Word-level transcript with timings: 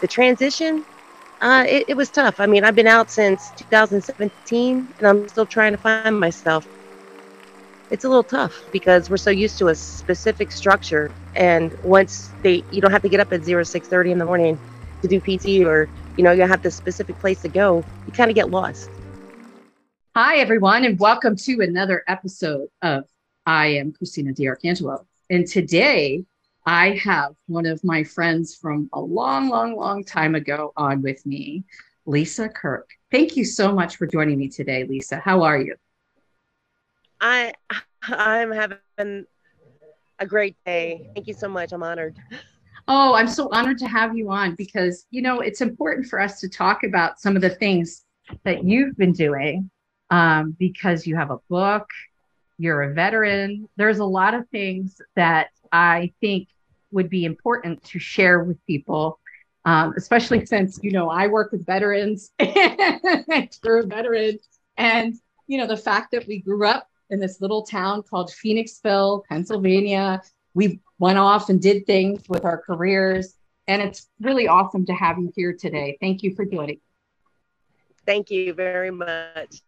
the 0.00 0.08
transition, 0.08 0.84
uh, 1.40 1.64
it, 1.68 1.84
it 1.88 1.96
was 1.96 2.10
tough. 2.10 2.40
I 2.40 2.46
mean, 2.46 2.64
I've 2.64 2.74
been 2.74 2.86
out 2.86 3.10
since 3.10 3.50
2017 3.56 4.94
and 4.98 5.06
I'm 5.06 5.28
still 5.28 5.46
trying 5.46 5.72
to 5.72 5.78
find 5.78 6.18
myself. 6.18 6.66
It's 7.90 8.04
a 8.04 8.08
little 8.08 8.24
tough 8.24 8.64
because 8.72 9.08
we're 9.08 9.16
so 9.16 9.30
used 9.30 9.58
to 9.58 9.68
a 9.68 9.74
specific 9.74 10.52
structure. 10.52 11.10
And 11.34 11.76
once 11.84 12.30
they, 12.42 12.62
you 12.70 12.80
don't 12.80 12.90
have 12.90 13.02
to 13.02 13.08
get 13.08 13.20
up 13.20 13.32
at 13.32 13.44
0, 13.44 13.62
6.30 13.62 14.10
in 14.10 14.18
the 14.18 14.24
morning 14.24 14.58
to 15.02 15.08
do 15.08 15.20
PT 15.20 15.64
or, 15.64 15.88
you 16.16 16.24
know, 16.24 16.32
you 16.32 16.42
have 16.42 16.62
the 16.62 16.70
specific 16.70 17.18
place 17.18 17.40
to 17.42 17.48
go, 17.48 17.84
you 18.06 18.12
kind 18.12 18.30
of 18.30 18.34
get 18.34 18.50
lost. 18.50 18.90
Hi, 20.16 20.38
everyone, 20.38 20.84
and 20.84 20.98
welcome 20.98 21.36
to 21.36 21.60
another 21.60 22.02
episode 22.08 22.68
of 22.82 23.04
I 23.46 23.68
am 23.68 23.92
Christina 23.92 24.32
DiArcangelo. 24.32 25.06
And 25.30 25.46
today 25.46 26.24
I 26.68 27.00
have 27.02 27.34
one 27.46 27.64
of 27.64 27.82
my 27.82 28.04
friends 28.04 28.54
from 28.54 28.90
a 28.92 29.00
long, 29.00 29.48
long, 29.48 29.74
long 29.74 30.04
time 30.04 30.34
ago 30.34 30.74
on 30.76 31.00
with 31.00 31.24
me, 31.24 31.64
Lisa 32.04 32.50
Kirk. 32.50 32.90
Thank 33.10 33.38
you 33.38 33.46
so 33.46 33.72
much 33.72 33.96
for 33.96 34.06
joining 34.06 34.38
me 34.38 34.50
today, 34.50 34.84
Lisa. 34.84 35.16
How 35.16 35.42
are 35.44 35.58
you? 35.58 35.76
I 37.22 37.54
I'm 38.02 38.52
having 38.52 39.24
a 40.18 40.26
great 40.26 40.56
day. 40.66 41.08
Thank 41.14 41.26
you 41.26 41.32
so 41.32 41.48
much. 41.48 41.72
I'm 41.72 41.82
honored. 41.82 42.18
Oh, 42.86 43.14
I'm 43.14 43.28
so 43.28 43.48
honored 43.50 43.78
to 43.78 43.88
have 43.88 44.14
you 44.14 44.30
on 44.30 44.54
because 44.54 45.06
you 45.10 45.22
know 45.22 45.40
it's 45.40 45.62
important 45.62 46.06
for 46.06 46.20
us 46.20 46.38
to 46.40 46.50
talk 46.50 46.84
about 46.84 47.18
some 47.18 47.34
of 47.34 47.40
the 47.40 47.48
things 47.48 48.04
that 48.44 48.64
you've 48.64 48.94
been 48.98 49.14
doing 49.14 49.70
um, 50.10 50.54
because 50.58 51.06
you 51.06 51.16
have 51.16 51.30
a 51.30 51.38
book, 51.48 51.88
you're 52.58 52.82
a 52.82 52.92
veteran. 52.92 53.70
There's 53.76 54.00
a 54.00 54.04
lot 54.04 54.34
of 54.34 54.46
things 54.50 55.00
that 55.16 55.48
I 55.72 56.12
think 56.20 56.48
would 56.90 57.10
be 57.10 57.24
important 57.24 57.82
to 57.84 57.98
share 57.98 58.44
with 58.44 58.64
people, 58.66 59.20
um, 59.64 59.94
especially 59.96 60.44
since 60.46 60.78
you 60.82 60.92
know 60.92 61.10
I 61.10 61.26
work 61.26 61.52
with 61.52 61.66
veterans 61.66 62.30
and 62.38 63.58
you're 63.64 63.78
a 63.80 63.86
veteran, 63.86 64.38
and 64.76 65.14
you 65.46 65.58
know 65.58 65.66
the 65.66 65.76
fact 65.76 66.12
that 66.12 66.26
we 66.26 66.40
grew 66.40 66.66
up 66.66 66.88
in 67.10 67.20
this 67.20 67.40
little 67.40 67.62
town 67.62 68.02
called 68.02 68.30
Phoenixville, 68.30 69.24
Pennsylvania. 69.28 70.22
We 70.54 70.80
went 70.98 71.18
off 71.18 71.48
and 71.48 71.60
did 71.60 71.86
things 71.86 72.22
with 72.28 72.44
our 72.44 72.58
careers, 72.58 73.34
and 73.66 73.82
it's 73.82 74.08
really 74.20 74.48
awesome 74.48 74.86
to 74.86 74.94
have 74.94 75.18
you 75.18 75.32
here 75.36 75.52
today. 75.52 75.96
Thank 76.00 76.22
you 76.22 76.34
for 76.34 76.44
joining. 76.44 76.80
Thank 78.06 78.30
you 78.30 78.54
very 78.54 78.90
much. 78.90 79.62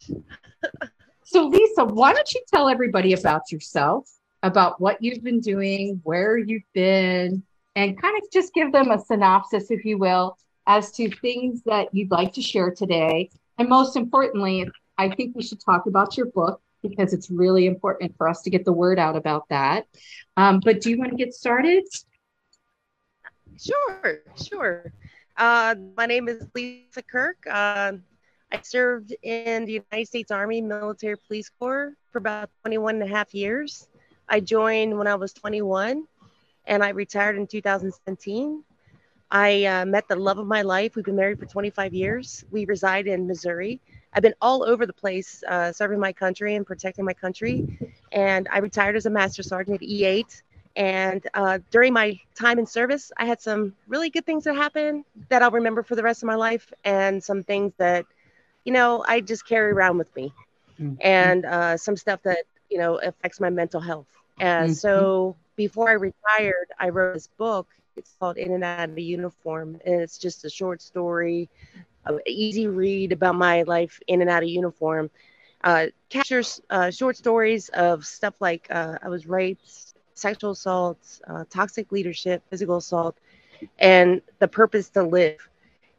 so, 1.25 1.47
Lisa, 1.47 1.85
why 1.85 2.15
don't 2.15 2.33
you 2.33 2.41
tell 2.49 2.71
everybody 2.71 3.13
about 3.13 3.53
yourself? 3.53 4.09
About 4.43 4.81
what 4.81 5.03
you've 5.03 5.23
been 5.23 5.41
doing, 5.41 6.01
where 6.05 6.39
you've 6.39 6.63
been, 6.73 7.43
and 7.77 8.01
kind 8.01 8.17
of 8.17 8.31
just 8.33 8.55
give 8.55 8.73
them 8.73 8.91
a 8.91 8.99
synopsis, 8.99 9.71
if 9.71 9.85
you 9.85 9.99
will, 9.99 10.37
as 10.67 10.93
to 10.93 11.11
things 11.11 11.63
that 11.65 11.89
you'd 11.93 12.11
like 12.11 12.33
to 12.35 12.43
share 12.43 12.71
today. 12.71 13.31
And 13.59 13.69
most 13.69 13.97
importantly, 13.97 14.69
I 14.99 15.11
think 15.11 15.37
we 15.37 15.43
should 15.43 15.61
talk 15.65 15.87
about 15.87 16.17
your 16.17 16.27
book 16.27 16.61
because 16.83 17.13
it's 17.13 17.31
really 17.31 17.67
important 17.67 18.17
for 18.17 18.29
us 18.29 18.43
to 18.43 18.51
get 18.51 18.65
the 18.65 18.73
word 18.73 18.99
out 18.99 19.17
about 19.17 19.49
that. 19.51 19.87
Um, 20.37 20.61
but 20.65 20.81
do 20.81 20.91
you 20.91 20.99
want 20.99 21.11
to 21.11 21.17
get 21.17 21.35
started? 21.35 21.85
Sure, 23.59 24.23
sure. 24.37 24.93
Uh, 25.37 25.75
my 25.97 26.07
name 26.07 26.29
is 26.29 26.47
Lisa 26.55 27.03
Kirk. 27.03 27.37
Uh, 27.49 27.93
I 28.53 28.61
served 28.63 29.15
in 29.23 29.65
the 29.65 29.85
United 29.93 30.07
States 30.09 30.31
Army 30.31 30.61
Military 30.61 31.17
Police 31.27 31.51
Corps 31.59 31.95
for 32.11 32.19
about 32.19 32.51
21 32.63 32.97
and 32.97 33.05
a 33.05 33.07
half 33.07 33.35
years. 33.35 33.89
I 34.31 34.39
joined 34.39 34.97
when 34.97 35.09
I 35.09 35.17
was 35.17 35.33
21 35.33 36.07
and 36.67 36.85
I 36.85 36.91
retired 36.91 37.37
in 37.37 37.49
2017. 37.49 38.63
I 39.33 39.65
uh, 39.65 39.85
met 39.85 40.09
the 40.09 40.17
love 40.17 40.39
of 40.39 40.47
my 40.47 40.63
life. 40.63 40.95
We've 40.95 41.05
been 41.05 41.17
married 41.17 41.41
for 41.41 41.47
25 41.47 41.93
years. 41.93 42.45
We 42.51 42.65
reside 42.65 43.09
in 43.09 43.27
Missouri. 43.27 43.81
I've 44.13 44.23
been 44.23 44.35
all 44.41 44.63
over 44.65 44.87
the 44.87 44.93
place 44.93 45.43
uh, 45.49 45.73
serving 45.73 45.99
my 45.99 46.13
country 46.13 46.55
and 46.55 46.65
protecting 46.65 47.05
my 47.05 47.13
country. 47.13 47.79
And 48.13 48.49
I 48.53 48.59
retired 48.59 48.97
as 48.97 49.07
a 49.07 49.11
master 49.11 49.43
sergeant 49.43 49.83
at 49.83 49.89
E8. 49.89 50.43
And 50.77 51.27
uh, 51.35 51.59
during 51.73 51.93
my 51.93 52.19
time 52.37 52.61
in 52.61 52.67
service, 52.67 53.11
I 53.17 53.25
had 53.25 53.41
some 53.41 53.75
really 53.89 54.11
good 54.11 54.25
things 54.25 54.45
that 54.45 54.55
happened 54.55 55.05
that 55.29 55.43
I'll 55.43 55.51
remember 55.51 55.83
for 55.83 55.97
the 55.97 56.03
rest 56.03 56.23
of 56.23 56.29
my 56.29 56.37
life, 56.37 56.73
and 56.85 57.23
some 57.23 57.43
things 57.43 57.73
that, 57.79 58.07
you 58.65 58.73
know, 58.73 59.05
I 59.07 59.21
just 59.21 59.47
carry 59.47 59.73
around 59.73 59.99
with 59.99 60.15
me, 60.15 60.33
mm-hmm. 60.81 60.95
and 61.01 61.45
uh, 61.45 61.77
some 61.77 61.97
stuff 61.97 62.23
that, 62.23 62.45
you 62.71 62.79
know, 62.79 62.99
affects 62.99 63.41
my 63.41 63.51
mental 63.51 63.81
health. 63.81 64.07
And 64.41 64.71
mm-hmm. 64.71 64.75
so 64.75 65.37
before 65.55 65.91
I 65.91 65.93
retired, 65.93 66.69
I 66.79 66.89
wrote 66.89 67.15
this 67.15 67.29
book. 67.29 67.69
It's 67.97 68.17
called 68.19 68.39
In 68.39 68.53
and 68.53 68.65
Out 68.65 68.89
of 68.89 68.97
a 68.97 69.03
Uniform, 69.03 69.79
and 69.85 70.01
it's 70.01 70.17
just 70.17 70.45
a 70.47 70.51
short 70.51 70.81
story, 70.81 71.51
an 72.07 72.19
easy 72.27 72.67
read 72.67 73.13
about 73.13 73.35
my 73.35 73.63
life 73.63 74.01
in 74.07 74.23
and 74.23 74.31
out 74.31 74.43
of 74.43 74.49
uniform. 74.49 75.11
Uh, 75.63 75.87
captures 76.09 76.63
uh, 76.71 76.91
short 76.91 77.19
stories 77.19 77.69
of 77.71 78.07
stuff 78.07 78.35
like 78.41 78.67
uh, 78.71 78.97
I 79.03 79.11
was 79.11 79.27
raped, 79.27 79.95
sexual 80.15 80.53
assault, 80.53 80.99
uh, 81.27 81.45
toxic 81.51 81.93
leadership, 81.93 82.43
physical 82.49 82.79
assault, 82.79 83.19
and 83.79 84.23
the 84.39 84.49
purpose 84.49 84.89
to 84.91 85.03
live. 85.03 85.47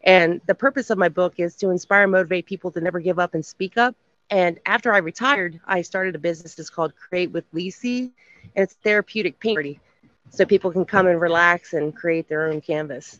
And 0.03 0.41
the 0.47 0.55
purpose 0.55 0.89
of 0.89 0.97
my 0.97 1.09
book 1.09 1.35
is 1.37 1.55
to 1.57 1.69
inspire 1.69 2.03
and 2.03 2.11
motivate 2.11 2.47
people 2.47 2.71
to 2.71 2.81
never 2.81 2.99
give 2.99 3.19
up 3.19 3.35
and 3.35 3.45
speak 3.45 3.77
up. 3.77 3.95
And 4.31 4.59
after 4.65 4.93
I 4.93 4.99
retired, 4.99 5.59
I 5.67 5.81
started 5.81 6.15
a 6.15 6.19
business 6.19 6.55
that's 6.55 6.69
called 6.69 6.93
Create 6.95 7.31
with 7.31 7.51
Lisi 7.53 8.11
and 8.55 8.63
it's 8.63 8.73
therapeutic 8.75 9.39
painting 9.39 9.79
so 10.29 10.45
people 10.45 10.71
can 10.71 10.85
come 10.85 11.07
and 11.07 11.19
relax 11.19 11.73
and 11.73 11.95
create 11.95 12.27
their 12.29 12.47
own 12.47 12.61
canvas. 12.61 13.19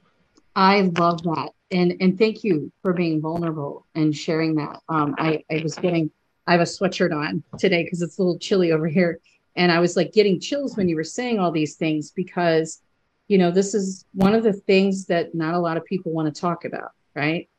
I 0.56 0.82
love 0.98 1.22
that. 1.24 1.52
And 1.72 1.96
and 2.02 2.18
thank 2.18 2.44
you 2.44 2.72
for 2.82 2.94
being 2.94 3.22
vulnerable 3.22 3.86
and 3.96 4.16
sharing 4.16 4.56
that. 4.56 4.80
Um, 4.90 5.16
I, 5.18 5.44
I 5.50 5.62
was 5.62 5.76
getting 5.76 6.12
I 6.48 6.54
have 6.54 6.62
a 6.62 6.66
sweatshirt 6.66 7.16
on 7.16 7.44
today 7.58 7.84
because 7.84 8.02
it's 8.02 8.18
a 8.18 8.22
little 8.22 8.40
chilly 8.40 8.72
over 8.72 8.88
here. 8.88 9.20
And 9.56 9.72
I 9.72 9.80
was 9.80 9.96
like 9.96 10.14
getting 10.14 10.40
chills 10.40 10.76
when 10.76 10.90
you 10.90 10.96
were 10.96 11.04
saying 11.04 11.40
all 11.40 11.52
these 11.52 11.76
things 11.76 12.12
because, 12.12 12.82
you 13.28 13.38
know, 13.38 13.52
this 13.52 13.74
is 13.74 14.06
one 14.14 14.34
of 14.34 14.44
the 14.44 14.54
things 14.54 15.06
that 15.06 15.36
not 15.36 15.54
a 15.54 15.60
lot 15.60 15.78
of 15.78 15.86
people 15.86 16.12
want 16.12 16.34
to 16.34 16.42
talk 16.42 16.66
about, 16.66 16.92
right? 17.16 17.50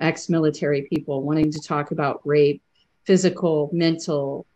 Ex 0.00 0.28
military 0.28 0.82
people 0.82 1.22
wanting 1.22 1.50
to 1.52 1.60
talk 1.60 1.90
about 1.92 2.20
rape, 2.24 2.62
physical, 3.04 3.70
mental, 3.72 4.46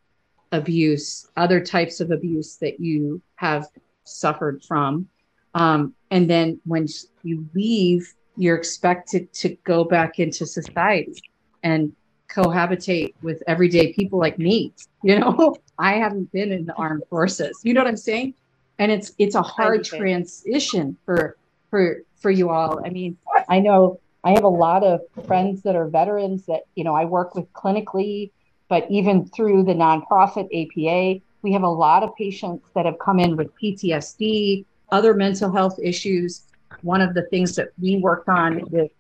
abuse, 0.53 1.29
other 1.37 1.61
types 1.61 2.01
of 2.01 2.11
abuse 2.11 2.57
that 2.57 2.81
you 2.81 3.21
have 3.37 3.67
suffered 4.05 4.63
from. 4.65 5.09
Um, 5.55 5.95
and 6.11 6.29
then 6.29 6.61
when 6.65 6.87
you 7.23 7.49
leave, 7.55 8.13
you're 8.37 8.57
expected 8.57 9.33
to 9.33 9.57
go 9.65 9.85
back 9.85 10.19
into 10.19 10.47
society 10.47 11.23
and 11.63 11.93
cohabitate 12.29 13.15
with 13.23 13.43
everyday 13.47 13.93
people 13.93 14.19
like 14.19 14.39
me. 14.39 14.73
You 15.03 15.19
know, 15.21 15.57
I 15.79 15.95
haven't 15.95 16.31
been 16.33 16.53
in 16.53 16.67
the 16.67 16.75
armed 16.75 17.05
forces. 17.09 17.61
You 17.63 17.75
know 17.75 17.81
what 17.81 17.89
I'm 17.89 17.97
saying? 17.97 18.35
And 18.79 18.93
it's 18.93 19.13
it's 19.19 19.35
a 19.35 19.43
hard 19.43 19.85
transition 19.85 20.97
for 21.07 21.37
for 21.71 22.03
for 22.17 22.31
you 22.31 22.51
all. 22.51 22.85
I 22.85 22.91
mean, 22.91 23.17
I 23.49 23.61
know 23.61 24.01
I 24.23 24.33
have 24.33 24.45
a 24.45 24.49
lot 24.49 24.85
of 24.85 25.01
friends 25.27 25.63
that 25.63 25.77
are 25.77 25.89
veterans 25.89 26.45
that 26.47 26.63
you 26.75 26.85
know 26.85 26.95
I 26.95 27.07
work 27.07 27.35
with 27.35 27.51
clinically 27.55 28.33
but 28.69 28.87
even 28.91 29.27
through 29.29 29.65
the 29.65 29.73
nonprofit 29.75 30.47
APA, 30.53 31.23
we 31.43 31.53
have 31.53 31.63
a 31.63 31.69
lot 31.69 32.03
of 32.03 32.15
patients 32.17 32.69
that 32.75 32.87
have 32.87 32.99
come 32.99 33.21
in 33.21 33.37
with 33.37 33.49
PTSD, 33.63 34.65
other 34.91 35.15
mental 35.15 35.53
health 35.53 35.79
issues. 35.83 36.47
One 36.83 37.01
of 37.01 37.15
the 37.15 37.23
things 37.23 37.55
that 37.57 37.69
we 37.81 37.99
worked 37.99 38.29
on 38.29 38.63
with 38.71 38.91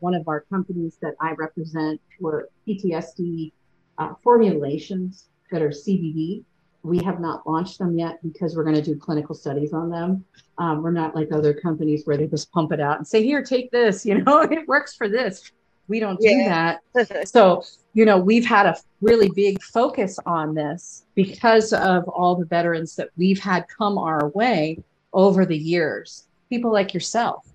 one 0.00 0.14
of 0.14 0.28
our 0.28 0.40
companies 0.42 0.98
that 1.00 1.14
I 1.20 1.32
represent 1.32 2.00
were 2.20 2.48
PTSD 2.66 3.52
uh, 3.98 4.14
formulations 4.22 5.28
that 5.50 5.62
are 5.62 5.70
CBD. 5.70 6.44
We 6.82 7.02
have 7.04 7.20
not 7.20 7.46
launched 7.46 7.78
them 7.78 7.96
yet 7.96 8.18
because 8.22 8.54
we're 8.56 8.64
going 8.64 8.76
to 8.76 8.82
do 8.82 8.96
clinical 8.96 9.34
studies 9.34 9.72
on 9.72 9.88
them. 9.88 10.24
Um, 10.58 10.82
we're 10.82 10.90
not 10.90 11.14
like 11.14 11.32
other 11.32 11.54
companies 11.54 12.02
where 12.04 12.16
they 12.16 12.26
just 12.26 12.52
pump 12.52 12.72
it 12.72 12.80
out 12.80 12.98
and 12.98 13.06
say, 13.06 13.22
"Here, 13.22 13.42
take 13.42 13.70
this." 13.70 14.04
You 14.14 14.22
know, 14.22 14.42
it 14.42 14.68
works 14.68 14.94
for 14.94 15.08
this. 15.08 15.50
We 15.88 16.00
don't 16.00 16.20
do 16.20 16.28
yeah. 16.28 16.78
that. 16.94 17.28
so 17.28 17.64
you 17.94 18.04
know, 18.04 18.18
we've 18.18 18.44
had 18.44 18.66
a 18.66 18.76
really 19.00 19.30
big 19.30 19.62
focus 19.62 20.18
on 20.26 20.54
this 20.54 21.04
because 21.14 21.72
of 21.72 22.08
all 22.08 22.34
the 22.34 22.44
veterans 22.44 22.96
that 22.96 23.10
we've 23.16 23.38
had 23.38 23.66
come 23.68 23.98
our 23.98 24.28
way 24.30 24.78
over 25.12 25.46
the 25.46 25.56
years, 25.56 26.24
people 26.50 26.72
like 26.72 26.92
yourself. 26.92 27.46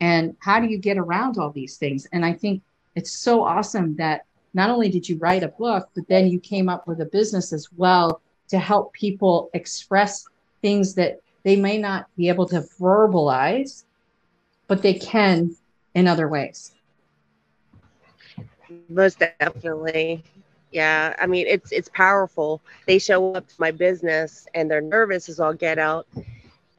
And 0.00 0.36
how 0.40 0.60
do 0.60 0.68
you 0.68 0.78
get 0.78 0.98
around 0.98 1.38
all 1.38 1.50
these 1.50 1.78
things? 1.78 2.06
And 2.12 2.24
I 2.24 2.34
think 2.34 2.62
it's 2.94 3.10
so 3.10 3.42
awesome 3.42 3.96
that 3.96 4.26
not 4.52 4.70
only 4.70 4.90
did 4.90 5.08
you 5.08 5.16
write 5.16 5.42
a 5.42 5.48
book, 5.48 5.88
but 5.94 6.06
then 6.06 6.28
you 6.28 6.38
came 6.38 6.68
up 6.68 6.86
with 6.86 7.00
a 7.00 7.06
business 7.06 7.52
as 7.52 7.68
well 7.76 8.20
to 8.48 8.58
help 8.58 8.92
people 8.92 9.50
express 9.54 10.26
things 10.60 10.94
that 10.94 11.20
they 11.44 11.56
may 11.56 11.78
not 11.78 12.06
be 12.16 12.28
able 12.28 12.46
to 12.48 12.60
verbalize, 12.78 13.84
but 14.66 14.82
they 14.82 14.94
can 14.94 15.56
in 15.94 16.06
other 16.06 16.28
ways. 16.28 16.72
Most 18.70 19.00
definitely. 19.00 20.22
Yeah, 20.70 21.14
I 21.18 21.26
mean 21.26 21.46
it's 21.46 21.72
it's 21.72 21.88
powerful. 21.90 22.60
They 22.86 22.98
show 22.98 23.28
up 23.28 23.46
to 23.48 23.54
my 23.58 23.70
business 23.70 24.46
and 24.54 24.70
they're 24.70 24.80
nervous 24.80 25.28
as 25.28 25.40
all 25.40 25.52
get 25.54 25.78
out. 25.78 26.06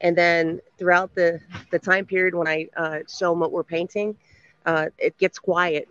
And 0.00 0.16
then 0.16 0.60
throughout 0.78 1.14
the, 1.14 1.40
the 1.70 1.78
time 1.78 2.04
period 2.04 2.34
when 2.34 2.46
I 2.46 2.66
uh, 2.76 2.98
show 3.08 3.30
them 3.30 3.40
what 3.40 3.52
we're 3.52 3.62
painting, 3.64 4.16
uh, 4.64 4.86
it 4.98 5.16
gets 5.18 5.38
quiet. 5.38 5.88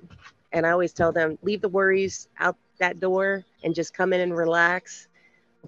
And 0.52 0.66
I 0.66 0.72
always 0.72 0.94
tell 0.94 1.12
them, 1.12 1.38
leave 1.44 1.62
the 1.62 1.70
worries 1.70 2.28
out 2.40 2.56
that 2.80 3.00
door 3.00 3.44
and 3.64 3.76
just 3.76 3.94
come 3.94 4.14
in 4.14 4.22
and 4.22 4.36
relax, 4.36 5.08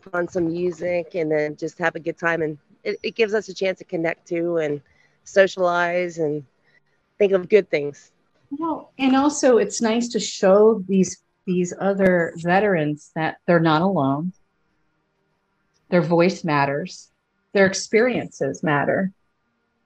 put 0.01 0.13
on 0.13 0.27
some 0.27 0.47
music, 0.47 1.15
and 1.15 1.31
then 1.31 1.55
just 1.55 1.77
have 1.79 1.95
a 1.95 1.99
good 1.99 2.17
time. 2.17 2.41
And 2.41 2.57
it, 2.83 2.97
it 3.03 3.15
gives 3.15 3.33
us 3.33 3.49
a 3.49 3.53
chance 3.55 3.79
to 3.79 3.85
connect 3.85 4.27
to 4.29 4.57
and 4.57 4.81
socialize 5.23 6.17
and 6.17 6.43
think 7.17 7.33
of 7.33 7.49
good 7.49 7.69
things. 7.69 8.11
Well, 8.51 8.91
and 8.99 9.15
also 9.15 9.57
it's 9.57 9.81
nice 9.81 10.09
to 10.09 10.19
show 10.19 10.83
these 10.87 11.21
these 11.45 11.73
other 11.79 12.33
veterans 12.37 13.11
that 13.15 13.37
they're 13.45 13.59
not 13.59 13.81
alone. 13.81 14.33
Their 15.89 16.01
voice 16.01 16.43
matters. 16.43 17.09
Their 17.53 17.65
experiences 17.65 18.61
matter. 18.61 19.11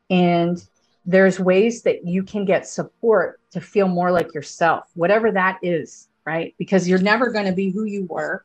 And 0.09 0.61
there's 1.05 1.39
ways 1.39 1.83
that 1.83 2.05
you 2.05 2.23
can 2.23 2.45
get 2.45 2.67
support 2.67 3.39
to 3.51 3.61
feel 3.61 3.87
more 3.87 4.11
like 4.11 4.33
yourself, 4.33 4.89
whatever 4.95 5.31
that 5.31 5.59
is, 5.61 6.07
right? 6.25 6.53
Because 6.57 6.87
you're 6.87 6.99
never 6.99 7.31
going 7.31 7.45
to 7.45 7.51
be 7.51 7.69
who 7.69 7.85
you 7.85 8.05
were 8.05 8.43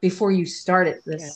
before 0.00 0.32
you 0.32 0.46
started 0.46 1.00
this, 1.04 1.22
yeah. 1.22 1.30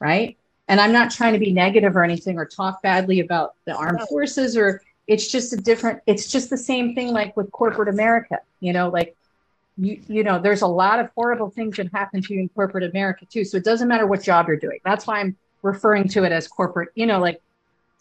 right? 0.00 0.36
And 0.68 0.80
I'm 0.80 0.92
not 0.92 1.10
trying 1.10 1.34
to 1.34 1.38
be 1.38 1.52
negative 1.52 1.96
or 1.96 2.02
anything 2.02 2.38
or 2.38 2.44
talk 2.44 2.82
badly 2.82 3.20
about 3.20 3.54
the 3.66 3.74
armed 3.74 4.00
no. 4.00 4.06
forces 4.06 4.56
or 4.56 4.82
it's 5.06 5.28
just 5.28 5.52
a 5.52 5.56
different 5.56 6.00
it's 6.06 6.30
just 6.30 6.50
the 6.50 6.56
same 6.56 6.94
thing 6.94 7.12
like 7.12 7.36
with 7.36 7.50
corporate 7.52 7.88
America, 7.88 8.38
you 8.60 8.72
know, 8.72 8.88
like 8.88 9.16
you 9.76 10.00
you 10.08 10.22
know, 10.24 10.38
there's 10.38 10.62
a 10.62 10.66
lot 10.66 10.98
of 10.98 11.10
horrible 11.14 11.50
things 11.50 11.76
that 11.76 11.90
happen 11.92 12.22
to 12.22 12.34
you 12.34 12.40
in 12.40 12.48
corporate 12.50 12.84
America 12.84 13.24
too. 13.26 13.44
So 13.44 13.56
it 13.56 13.64
doesn't 13.64 13.88
matter 13.88 14.06
what 14.06 14.22
job 14.22 14.48
you're 14.48 14.56
doing. 14.56 14.78
That's 14.84 15.06
why 15.06 15.20
I'm 15.20 15.36
referring 15.62 16.08
to 16.08 16.24
it 16.24 16.32
as 16.32 16.48
corporate, 16.48 16.90
you 16.94 17.06
know, 17.06 17.18
like 17.18 17.40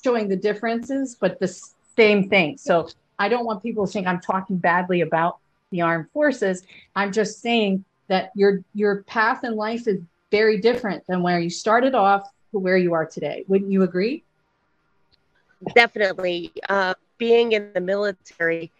showing 0.04 0.28
the 0.28 0.36
differences, 0.36 1.16
but 1.20 1.40
the 1.40 1.48
same 1.96 2.30
thing. 2.30 2.58
So 2.58 2.90
I 3.20 3.30
don't 3.30 3.46
want 3.46 3.64
people 3.64 3.86
to 3.86 3.92
think 3.92 4.08
I'm 4.08 4.20
talking 4.20 4.58
badly 4.58 5.02
about 5.02 5.38
the 5.72 5.82
armed 5.82 6.10
forces. 6.12 6.64
I'm 6.96 7.12
just 7.12 7.42
saying 7.42 7.84
that 8.08 8.32
your 8.36 8.62
your 8.74 9.04
path 9.04 9.44
in 9.44 9.56
life 9.56 9.88
is 9.88 10.00
very 10.32 10.60
different 10.60 11.06
than 11.08 11.24
where 11.24 11.40
you 11.40 11.50
started 11.50 11.96
off 11.96 12.30
to 12.52 12.60
where 12.60 12.78
you 12.78 12.94
are 12.94 13.06
today. 13.06 13.46
Wouldn't 13.48 13.72
you 13.72 13.84
agree? 13.84 14.25
Definitely. 15.74 16.52
Uh, 16.70 16.94
being 17.18 17.52
in 17.54 17.66
the 17.66 17.80
military, 17.82 18.72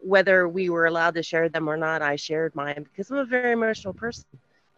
whether 0.00 0.48
we 0.48 0.68
were 0.68 0.86
allowed 0.86 1.14
to 1.14 1.22
share 1.22 1.48
them 1.48 1.68
or 1.68 1.76
not, 1.76 2.02
I 2.02 2.16
shared 2.16 2.54
mine 2.54 2.84
because 2.84 3.10
I'm 3.10 3.18
a 3.18 3.24
very 3.26 3.52
emotional 3.52 3.94
person. 3.94 4.26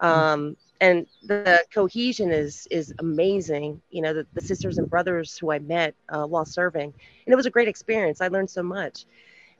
Um, 0.01 0.57
and 0.81 1.07
the 1.27 1.63
cohesion 1.73 2.31
is 2.33 2.67
is 2.71 2.93
amazing. 2.99 3.81
You 3.91 4.03
know, 4.03 4.15
the, 4.15 4.27
the 4.35 4.41
sisters 4.41 4.79
and 4.79 4.89
brothers 4.89 5.37
who 5.39 5.51
I 5.53 5.59
met 5.59 5.95
uh, 6.09 6.25
while 6.25 6.45
serving, 6.45 6.93
and 7.27 7.33
it 7.33 7.37
was 7.37 7.47
a 7.47 7.51
great 7.51 7.69
experience. 7.69 8.21
I 8.21 8.29
learned 8.29 8.51
so 8.51 8.63
much, 8.63 9.07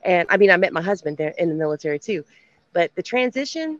and 0.03 0.27
I 0.29 0.37
mean, 0.37 0.51
I 0.51 0.57
met 0.57 0.73
my 0.73 0.81
husband 0.81 1.17
there 1.17 1.33
in 1.37 1.49
the 1.49 1.55
military 1.55 1.99
too, 1.99 2.23
but 2.73 2.91
the 2.95 3.03
transition, 3.03 3.79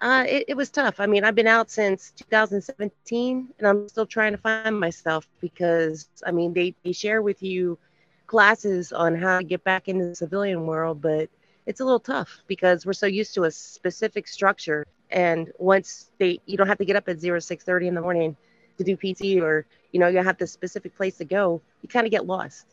uh, 0.00 0.24
it, 0.28 0.44
it 0.48 0.56
was 0.56 0.70
tough. 0.70 1.00
I 1.00 1.06
mean, 1.06 1.24
I've 1.24 1.34
been 1.34 1.46
out 1.46 1.70
since 1.70 2.12
2017, 2.12 3.48
and 3.58 3.66
I'm 3.66 3.88
still 3.88 4.06
trying 4.06 4.32
to 4.32 4.38
find 4.38 4.78
myself 4.78 5.28
because 5.40 6.08
I 6.26 6.30
mean, 6.30 6.52
they 6.52 6.74
they 6.84 6.92
share 6.92 7.22
with 7.22 7.42
you 7.42 7.78
classes 8.26 8.92
on 8.92 9.16
how 9.16 9.38
to 9.38 9.44
get 9.44 9.64
back 9.64 9.88
into 9.88 10.06
the 10.06 10.14
civilian 10.14 10.66
world, 10.66 11.00
but 11.00 11.28
it's 11.68 11.80
a 11.80 11.84
little 11.84 12.00
tough 12.00 12.40
because 12.46 12.86
we're 12.86 12.94
so 12.94 13.06
used 13.06 13.34
to 13.34 13.44
a 13.44 13.50
specific 13.50 14.26
structure 14.26 14.86
and 15.10 15.52
once 15.58 16.10
they 16.18 16.40
you 16.46 16.56
don't 16.56 16.66
have 16.66 16.78
to 16.78 16.84
get 16.84 16.96
up 16.96 17.08
at 17.08 17.20
0 17.20 17.38
6.30 17.38 17.88
in 17.88 17.94
the 17.94 18.00
morning 18.00 18.36
to 18.78 18.84
do 18.84 18.96
pt 18.96 19.40
or 19.40 19.66
you 19.92 20.00
know 20.00 20.08
you 20.08 20.18
have 20.18 20.38
the 20.38 20.46
specific 20.46 20.96
place 20.96 21.18
to 21.18 21.24
go 21.24 21.60
you 21.82 21.88
kind 21.88 22.06
of 22.06 22.10
get 22.10 22.26
lost 22.26 22.66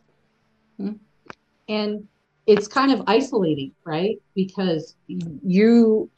mm-hmm. 0.80 0.96
and 1.68 2.08
it's 2.48 2.68
kind 2.68 2.92
of 2.92 3.04
isolating 3.08 3.72
right 3.84 4.22
because 4.34 4.96
you 5.08 6.10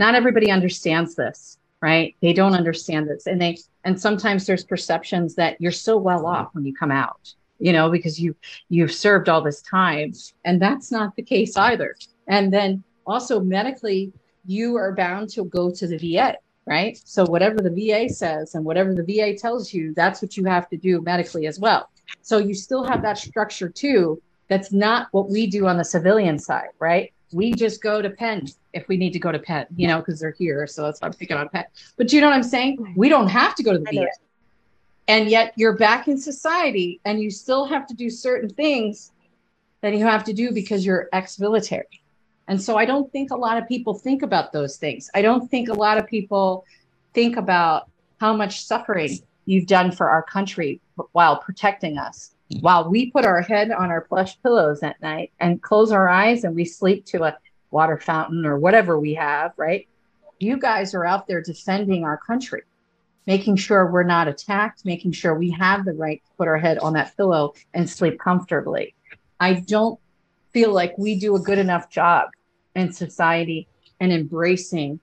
not 0.00 0.16
everybody 0.16 0.50
understands 0.50 1.14
this 1.14 1.58
right 1.80 2.16
they 2.20 2.32
don't 2.32 2.54
understand 2.54 3.08
this 3.08 3.26
and 3.26 3.40
they 3.40 3.56
and 3.84 4.00
sometimes 4.00 4.46
there's 4.46 4.64
perceptions 4.64 5.34
that 5.36 5.60
you're 5.60 5.70
so 5.70 5.96
well 5.96 6.26
off 6.26 6.48
when 6.52 6.64
you 6.64 6.74
come 6.74 6.90
out 6.90 7.32
you 7.58 7.72
know 7.72 7.88
because 7.88 8.20
you 8.20 8.34
you've 8.68 8.92
served 8.92 9.28
all 9.28 9.42
this 9.42 9.62
time 9.62 10.12
and 10.44 10.60
that's 10.60 10.90
not 10.90 11.14
the 11.16 11.22
case 11.22 11.56
either 11.56 11.94
and 12.26 12.52
then 12.52 12.82
also 13.06 13.40
medically 13.40 14.12
you 14.46 14.76
are 14.76 14.94
bound 14.94 15.28
to 15.30 15.44
go 15.44 15.70
to 15.70 15.86
the 15.86 15.98
VA, 15.98 16.36
right? 16.66 17.00
So 17.04 17.24
whatever 17.26 17.58
the 17.60 17.70
VA 17.70 18.08
says 18.12 18.54
and 18.54 18.64
whatever 18.64 18.94
the 18.94 19.04
VA 19.04 19.36
tells 19.36 19.72
you, 19.72 19.92
that's 19.94 20.22
what 20.22 20.36
you 20.36 20.44
have 20.44 20.68
to 20.70 20.76
do 20.76 21.00
medically 21.02 21.46
as 21.46 21.58
well. 21.58 21.90
So 22.22 22.38
you 22.38 22.54
still 22.54 22.84
have 22.84 23.02
that 23.02 23.18
structure 23.18 23.68
too. 23.68 24.20
That's 24.48 24.72
not 24.72 25.08
what 25.12 25.30
we 25.30 25.46
do 25.46 25.66
on 25.66 25.76
the 25.76 25.84
civilian 25.84 26.38
side, 26.38 26.70
right? 26.78 27.12
We 27.32 27.52
just 27.52 27.82
go 27.82 28.02
to 28.02 28.10
Penn 28.10 28.46
if 28.72 28.88
we 28.88 28.96
need 28.96 29.12
to 29.12 29.18
go 29.18 29.30
to 29.30 29.38
Penn, 29.38 29.66
you 29.76 29.86
know, 29.86 29.98
because 29.98 30.20
they're 30.20 30.32
here. 30.32 30.66
So 30.66 30.84
that's 30.84 31.00
why 31.00 31.08
I'm 31.08 31.14
picking 31.14 31.36
on 31.36 31.48
Penn. 31.48 31.64
But 31.96 32.12
you 32.12 32.20
know 32.20 32.28
what 32.28 32.36
I'm 32.36 32.42
saying? 32.42 32.94
We 32.96 33.08
don't 33.08 33.28
have 33.28 33.54
to 33.56 33.62
go 33.62 33.72
to 33.72 33.78
the 33.78 33.84
VA. 33.84 34.06
And 35.08 35.28
yet 35.28 35.52
you're 35.56 35.76
back 35.76 36.08
in 36.08 36.18
society 36.18 37.00
and 37.04 37.20
you 37.20 37.30
still 37.30 37.64
have 37.64 37.86
to 37.88 37.94
do 37.94 38.10
certain 38.10 38.48
things 38.48 39.12
that 39.80 39.94
you 39.94 40.04
have 40.04 40.24
to 40.24 40.32
do 40.32 40.52
because 40.52 40.84
you're 40.84 41.08
ex 41.12 41.38
military. 41.38 42.00
And 42.48 42.60
so 42.60 42.76
I 42.76 42.84
don't 42.84 43.10
think 43.12 43.30
a 43.30 43.36
lot 43.36 43.58
of 43.58 43.68
people 43.68 43.94
think 43.94 44.22
about 44.22 44.52
those 44.52 44.76
things. 44.76 45.10
I 45.14 45.22
don't 45.22 45.48
think 45.48 45.68
a 45.68 45.74
lot 45.74 45.98
of 45.98 46.06
people 46.06 46.64
think 47.14 47.36
about 47.36 47.88
how 48.20 48.36
much 48.36 48.64
suffering 48.64 49.18
you've 49.46 49.66
done 49.66 49.90
for 49.90 50.10
our 50.10 50.22
country 50.22 50.80
while 51.12 51.38
protecting 51.38 51.98
us. 51.98 52.34
While 52.58 52.90
we 52.90 53.12
put 53.12 53.24
our 53.24 53.42
head 53.42 53.70
on 53.70 53.90
our 53.90 54.00
plush 54.00 54.36
pillows 54.42 54.82
at 54.82 55.00
night 55.00 55.30
and 55.38 55.62
close 55.62 55.92
our 55.92 56.08
eyes 56.08 56.42
and 56.42 56.56
we 56.56 56.64
sleep 56.64 57.04
to 57.06 57.22
a 57.22 57.38
water 57.70 57.96
fountain 57.96 58.44
or 58.44 58.58
whatever 58.58 58.98
we 58.98 59.14
have, 59.14 59.52
right? 59.56 59.86
You 60.40 60.58
guys 60.58 60.92
are 60.94 61.04
out 61.04 61.28
there 61.28 61.40
defending 61.40 62.02
our 62.04 62.16
country, 62.16 62.62
making 63.26 63.56
sure 63.56 63.86
we're 63.90 64.02
not 64.02 64.26
attacked, 64.26 64.84
making 64.84 65.12
sure 65.12 65.34
we 65.34 65.50
have 65.50 65.84
the 65.84 65.92
right 65.92 66.20
to 66.24 66.36
put 66.36 66.48
our 66.48 66.58
head 66.58 66.78
on 66.78 66.94
that 66.94 67.16
pillow 67.16 67.54
and 67.72 67.88
sleep 67.88 68.18
comfortably. 68.18 68.94
I 69.38 69.54
don't 69.54 70.00
feel 70.52 70.72
like 70.72 70.98
we 70.98 71.14
do 71.20 71.36
a 71.36 71.40
good 71.40 71.58
enough 71.58 71.88
job 71.88 72.30
in 72.74 72.92
society 72.92 73.68
and 74.00 74.12
embracing 74.12 74.98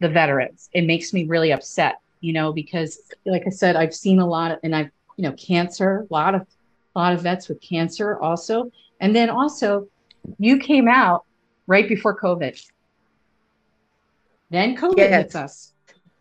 the 0.00 0.08
veterans. 0.08 0.70
It 0.72 0.86
makes 0.86 1.12
me 1.12 1.24
really 1.24 1.52
upset, 1.52 2.00
you 2.20 2.32
know, 2.32 2.50
because 2.50 2.98
like 3.26 3.42
I 3.46 3.50
said, 3.50 3.76
I've 3.76 3.94
seen 3.94 4.20
a 4.20 4.26
lot 4.26 4.52
of, 4.52 4.58
and 4.62 4.74
I've, 4.74 4.90
you 5.18 5.24
know, 5.24 5.32
cancer, 5.32 6.06
a 6.10 6.14
lot 6.14 6.34
of, 6.34 6.46
a 6.94 6.98
lot 6.98 7.12
of 7.12 7.22
vets 7.22 7.48
with 7.48 7.60
cancer 7.60 8.18
also. 8.18 8.70
And 9.00 9.14
then 9.14 9.30
also 9.30 9.88
you 10.38 10.58
came 10.58 10.88
out 10.88 11.24
right 11.66 11.88
before 11.88 12.18
COVID. 12.18 12.62
Then 14.50 14.76
COVID 14.76 14.98
yes. 14.98 15.10
hits 15.10 15.34
us, 15.34 15.72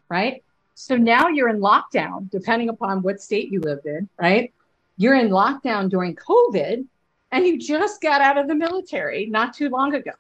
right? 0.10 0.44
So 0.76 0.96
now 0.96 1.28
you're 1.28 1.50
in 1.50 1.60
lockdown, 1.60 2.30
depending 2.32 2.70
upon 2.70 3.02
what 3.02 3.22
state 3.22 3.52
you 3.52 3.60
lived 3.60 3.86
in, 3.86 4.08
right? 4.18 4.54
You're 4.98 5.16
in 5.16 5.30
lockdown 5.30 5.90
during 5.90 6.16
COVID 6.16 6.86
and 7.32 7.48
you 7.48 7.58
just 7.58 8.02
got 8.02 8.22
out 8.22 8.38
of 8.38 8.48
the 8.48 8.56
military 8.56 9.26
not 9.26 9.54
too 9.54 9.70
long 9.70 9.96
ago 9.96 10.12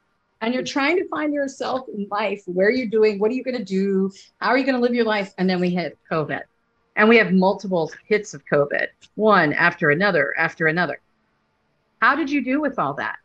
and 0.41 0.53
you're 0.53 0.63
trying 0.63 0.98
to 0.98 1.08
find 1.08 1.34
yourself 1.34 1.88
in 1.93 2.08
life 2.10 2.41
where 2.46 2.67
are 2.67 2.72
you're 2.72 2.88
doing 2.88 3.20
what 3.20 3.31
are 3.31 3.34
you 3.34 3.43
going 3.43 3.58
to 3.58 3.63
do 3.63 4.12
how 4.39 4.50
are 4.50 4.58
you 4.58 4.65
going 4.65 4.75
to 4.75 4.81
live 4.81 4.93
your 4.93 5.05
life 5.05 5.34
and 5.38 5.50
then 5.50 5.60
we 5.60 5.70
hit 5.70 5.98
covid 6.10 6.41
and 7.01 7.10
we 7.10 7.17
have 7.17 7.34
multiple 7.34 7.91
hits 8.05 8.36
of 8.36 8.46
covid 8.46 8.86
one 9.15 9.53
after 9.53 9.89
another 9.89 10.36
after 10.38 10.67
another. 10.67 11.00
How 12.00 12.15
did 12.15 12.29
you 12.29 12.43
do 12.43 12.62
with 12.62 12.77
all 12.77 12.93
that? 12.93 13.15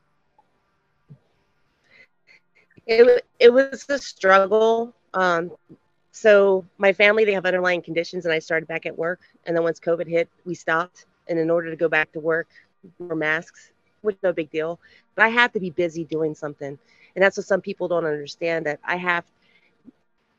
It, 2.86 3.22
it 3.38 3.52
was 3.52 3.84
a 3.90 3.98
struggle. 3.98 4.94
Um, 5.12 5.50
so 6.10 6.64
my 6.78 6.94
family 6.94 7.26
they 7.26 7.34
have 7.34 7.44
underlying 7.44 7.82
conditions 7.82 8.24
and 8.24 8.32
i 8.32 8.38
started 8.38 8.66
back 8.66 8.86
at 8.86 8.96
work. 8.96 9.20
And 9.44 9.54
then 9.54 9.62
once 9.62 9.78
covid 9.78 10.08
hit 10.08 10.30
we 10.46 10.54
stopped. 10.54 11.04
And 11.28 11.38
in 11.38 11.50
order 11.50 11.68
to 11.68 11.76
go 11.76 11.88
back 11.88 12.10
to 12.12 12.20
work 12.20 12.48
wore 12.98 13.14
masks 13.14 13.72
which 14.00 14.16
no 14.22 14.32
big 14.32 14.50
deal. 14.50 14.80
But 15.16 15.26
i 15.26 15.28
had 15.28 15.52
to 15.52 15.60
be 15.60 15.68
busy 15.68 16.04
doing 16.04 16.34
something. 16.34 16.78
And 17.14 17.22
that's 17.22 17.36
what 17.36 17.44
some 17.44 17.60
people 17.60 17.88
don't 17.88 18.06
understand 18.06 18.64
that 18.64 18.80
i 18.82 18.96
have 18.96 19.24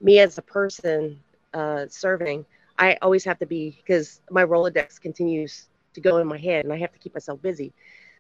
me 0.01 0.17
as 0.17 0.39
a 0.39 0.41
person 0.41 1.19
uh, 1.53 1.85
serving 1.87 2.43
i 2.77 2.97
always 3.01 3.23
have 3.25 3.39
to 3.39 3.45
be 3.45 3.75
because 3.77 4.21
my 4.29 4.43
rolodex 4.43 4.99
continues 4.99 5.67
to 5.93 6.01
go 6.01 6.17
in 6.17 6.27
my 6.27 6.37
head 6.37 6.65
and 6.65 6.73
i 6.73 6.77
have 6.77 6.91
to 6.91 6.99
keep 6.99 7.13
myself 7.13 7.41
busy. 7.41 7.73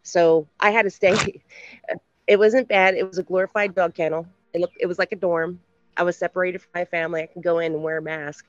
So 0.03 0.47
i 0.59 0.71
had 0.71 0.83
to 0.83 0.91
stay 0.91 1.15
it 2.27 2.39
wasn't 2.39 2.67
bad. 2.69 2.95
It 2.95 3.03
was 3.03 3.17
a 3.17 3.23
glorified 3.23 3.75
dog 3.75 3.93
kennel. 3.93 4.27
It 4.47 4.61
looked 4.61 4.77
it 4.79 4.85
was 4.87 4.97
like 4.97 5.11
a 5.11 5.15
dorm. 5.15 5.59
I 5.97 6.03
was 6.03 6.17
separated 6.17 6.61
from 6.61 6.71
my 6.75 6.85
family. 6.85 7.21
I 7.23 7.27
can 7.27 7.41
go 7.41 7.59
in 7.59 7.73
and 7.73 7.83
wear 7.83 7.97
a 7.97 8.01
mask. 8.01 8.45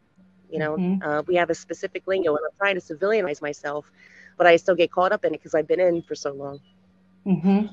You 0.49 0.59
know, 0.59 0.79
Mhm. 0.79 1.01
uh, 1.01 1.23
we 1.27 1.35
have 1.35 1.49
a 1.49 1.55
specific 1.55 2.07
lingo, 2.07 2.31
and 2.35 2.39
I'm 2.45 2.57
trying 2.57 2.75
to 2.75 2.81
civilianize 2.81 3.41
myself, 3.41 3.91
but 4.37 4.47
I 4.47 4.55
still 4.55 4.75
get 4.75 4.91
caught 4.91 5.11
up 5.11 5.25
in 5.25 5.33
it 5.33 5.37
because 5.37 5.55
I've 5.55 5.67
been 5.67 5.79
in 5.79 6.01
for 6.03 6.15
so 6.15 6.33
long. 6.33 6.59
Mm-hmm. 7.25 7.67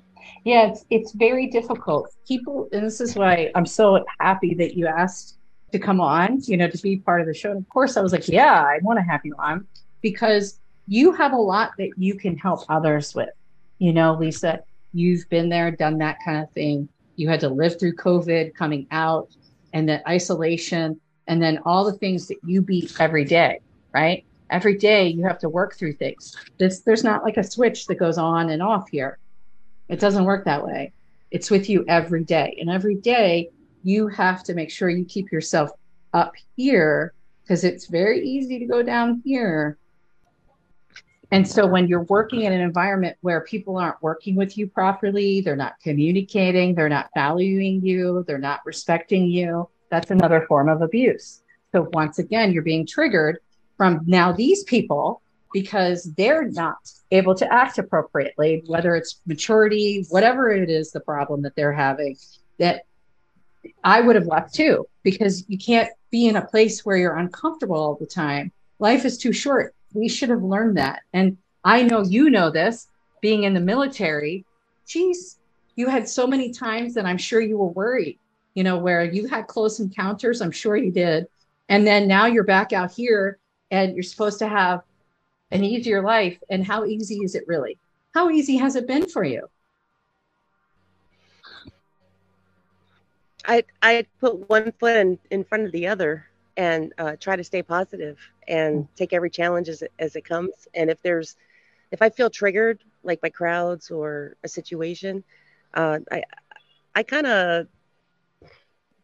Yeah, 0.44 0.68
it's 0.68 0.85
it's 0.90 1.12
very 1.12 1.49
difficult. 1.49 2.11
People, 2.26 2.68
and 2.73 2.85
this 2.85 3.00
is 3.00 3.14
why 3.14 3.50
I'm 3.54 3.66
so 3.66 4.04
happy 4.21 4.54
that 4.54 4.76
you 4.76 4.87
asked 4.87 5.38
to 5.73 5.78
come 5.78 6.00
on, 6.00 6.40
you 6.44 6.56
know, 6.56 6.68
to 6.68 6.78
be 6.78 6.97
part 6.99 7.21
of 7.21 7.26
the 7.26 7.35
show. 7.35 7.50
And 7.50 7.61
of 7.61 7.68
course, 7.68 7.97
I 7.97 8.00
was 8.00 8.12
like, 8.12 8.28
yeah, 8.28 8.62
I 8.62 8.78
want 8.83 8.99
to 8.99 9.02
have 9.02 9.21
you 9.25 9.35
on 9.38 9.66
because 10.02 10.61
you 10.87 11.12
have 11.12 11.33
a 11.33 11.37
lot 11.37 11.73
that 11.78 11.90
you 11.97 12.14
can 12.14 12.37
help 12.37 12.64
others 12.68 13.14
with. 13.14 13.30
You 13.78 13.92
know, 13.92 14.14
Lisa, 14.14 14.61
you've 14.92 15.28
been 15.28 15.49
there, 15.49 15.71
done 15.71 15.99
that 15.99 16.18
kind 16.25 16.42
of 16.42 16.50
thing. 16.52 16.88
You 17.16 17.28
had 17.28 17.40
to 17.40 17.49
live 17.49 17.78
through 17.78 17.97
COVID, 17.97 18.54
coming 18.54 18.87
out, 18.90 19.28
and 19.73 19.88
that 19.88 20.06
isolation, 20.06 21.00
and 21.26 21.42
then 21.42 21.59
all 21.64 21.85
the 21.85 21.99
things 21.99 22.28
that 22.28 22.38
you 22.44 22.62
beat 22.62 22.94
every 23.00 23.25
day, 23.25 23.61
right? 23.92 24.25
Every 24.50 24.76
day 24.76 25.08
you 25.08 25.24
have 25.24 25.38
to 25.40 25.48
work 25.48 25.74
through 25.74 25.94
things. 25.94 26.36
This 26.58 26.80
there's 26.80 27.04
not 27.04 27.24
like 27.24 27.36
a 27.36 27.44
switch 27.44 27.86
that 27.86 27.96
goes 27.96 28.18
on 28.18 28.50
and 28.50 28.62
off 28.62 28.88
here. 28.88 29.18
It 29.88 30.00
doesn't 30.00 30.24
work 30.24 30.44
that 30.44 30.64
way. 30.64 30.92
It's 31.30 31.50
with 31.50 31.68
you 31.68 31.84
every 31.88 32.24
day. 32.24 32.56
And 32.60 32.70
every 32.70 32.94
day 32.94 33.50
you 33.82 34.08
have 34.08 34.44
to 34.44 34.54
make 34.54 34.70
sure 34.70 34.88
you 34.88 35.04
keep 35.04 35.32
yourself 35.32 35.70
up 36.12 36.32
here 36.56 37.12
because 37.42 37.64
it's 37.64 37.86
very 37.86 38.26
easy 38.26 38.58
to 38.58 38.66
go 38.66 38.82
down 38.82 39.22
here. 39.24 39.78
And 41.30 41.46
so 41.46 41.66
when 41.66 41.88
you're 41.88 42.04
working 42.04 42.42
in 42.42 42.52
an 42.52 42.60
environment 42.60 43.16
where 43.22 43.40
people 43.40 43.76
aren't 43.76 44.00
working 44.02 44.36
with 44.36 44.56
you 44.56 44.68
properly, 44.68 45.40
they're 45.40 45.56
not 45.56 45.74
communicating, 45.82 46.74
they're 46.74 46.88
not 46.88 47.10
valuing 47.14 47.84
you, 47.84 48.24
they're 48.26 48.38
not 48.38 48.60
respecting 48.64 49.26
you, 49.26 49.68
that's 49.90 50.10
another 50.10 50.44
form 50.46 50.68
of 50.68 50.80
abuse. 50.80 51.42
So 51.72 51.88
once 51.92 52.18
again, 52.20 52.52
you're 52.52 52.62
being 52.62 52.86
triggered 52.86 53.38
from 53.76 54.00
now 54.07 54.33
these 54.33 54.62
people 54.64 55.21
because 55.52 56.12
they're 56.16 56.49
not 56.50 56.90
able 57.12 57.35
to 57.37 57.50
act 57.52 57.78
appropriately, 57.78 58.64
whether 58.66 58.97
it's 58.97 59.21
maturity, 59.25 60.04
whatever 60.11 60.50
it 60.50 60.69
is, 60.69 60.90
the 60.90 61.00
problem 61.00 61.43
that 61.43 61.54
they're 61.54 61.73
having, 61.73 62.16
that 62.59 62.83
I 63.85 64.00
would 64.00 64.16
have 64.16 64.26
left 64.26 64.52
too, 64.52 64.87
because 65.04 65.45
you 65.49 65.57
can't 65.57 65.90
be 66.11 66.26
in 66.26 66.37
a 66.37 66.45
place 66.45 66.85
where 66.85 66.97
you're 66.97 67.16
uncomfortable 67.16 67.76
all 67.76 67.95
the 67.95 68.07
time. 68.07 68.50
Life 68.81 69.04
is 69.04 69.16
too 69.16 69.33
short. 69.33 69.75
We 69.93 70.09
should 70.09 70.28
have 70.28 70.43
learned 70.43 70.76
that. 70.76 71.02
And 71.12 71.38
I 71.62 71.83
know 71.83 72.02
you 72.02 72.31
know 72.31 72.50
this 72.50 72.88
being 73.21 73.45
in 73.45 73.54
the 73.54 73.61
military. 73.61 74.45
Geez, 74.87 75.38
you 75.76 75.88
had 75.88 76.09
so 76.09 76.26
many 76.26 76.52
times 76.52 76.95
that 76.95 77.07
I'm 77.07 77.16
sure 77.16 77.40
you 77.40 77.59
were 77.59 77.69
worried, 77.69 78.19
you 78.54 78.64
know, 78.64 78.76
where 78.76 79.04
you 79.04 79.28
had 79.28 79.47
close 79.47 79.78
encounters. 79.78 80.43
I'm 80.43 80.50
sure 80.50 80.76
you 80.76 80.90
did. 80.90 81.26
And 81.69 81.87
then 81.87 82.09
now 82.09 82.26
you're 82.26 82.45
back 82.45 82.73
out 82.73 82.93
here 82.93 83.38
and 83.71 83.94
you're 83.94 84.02
supposed 84.02 84.38
to 84.40 84.49
have 84.49 84.83
an 85.50 85.64
easier 85.64 86.02
life. 86.02 86.38
And 86.50 86.64
how 86.66 86.85
easy 86.85 87.16
is 87.16 87.35
it 87.35 87.44
really? 87.47 87.78
How 88.14 88.30
easy 88.30 88.56
has 88.56 88.76
it 88.76 88.87
been 88.87 89.09
for 89.09 89.25
you? 89.25 89.49
I 93.47 93.64
I 93.83 94.06
put 94.21 94.49
one 94.49 94.73
foot 94.73 94.97
in, 94.97 95.18
in 95.30 95.44
front 95.44 95.64
of 95.64 95.73
the 95.73 95.87
other 95.87 96.26
and 96.56 96.92
uh, 96.99 97.16
try 97.18 97.37
to 97.37 97.44
stay 97.44 97.62
positive 97.62 98.18
and 98.49 98.88
take 98.97 99.12
every 99.12 99.30
challenge 99.30 99.68
as 99.68 99.83
as 99.99 100.16
it 100.16 100.25
comes. 100.25 100.68
And 100.75 100.90
if 100.90 101.02
there's 101.02 101.37
if 101.90 102.02
I 102.02 102.11
feel 102.11 102.30
triggered 102.30 102.83
like 103.02 103.21
by 103.21 103.28
crowds 103.28 103.90
or 103.90 104.37
a 104.44 104.49
situation, 104.49 105.25
uh, 105.75 105.99
I 106.11 106.23
I 106.94 107.02
kind 107.02 107.26
of 107.26 107.66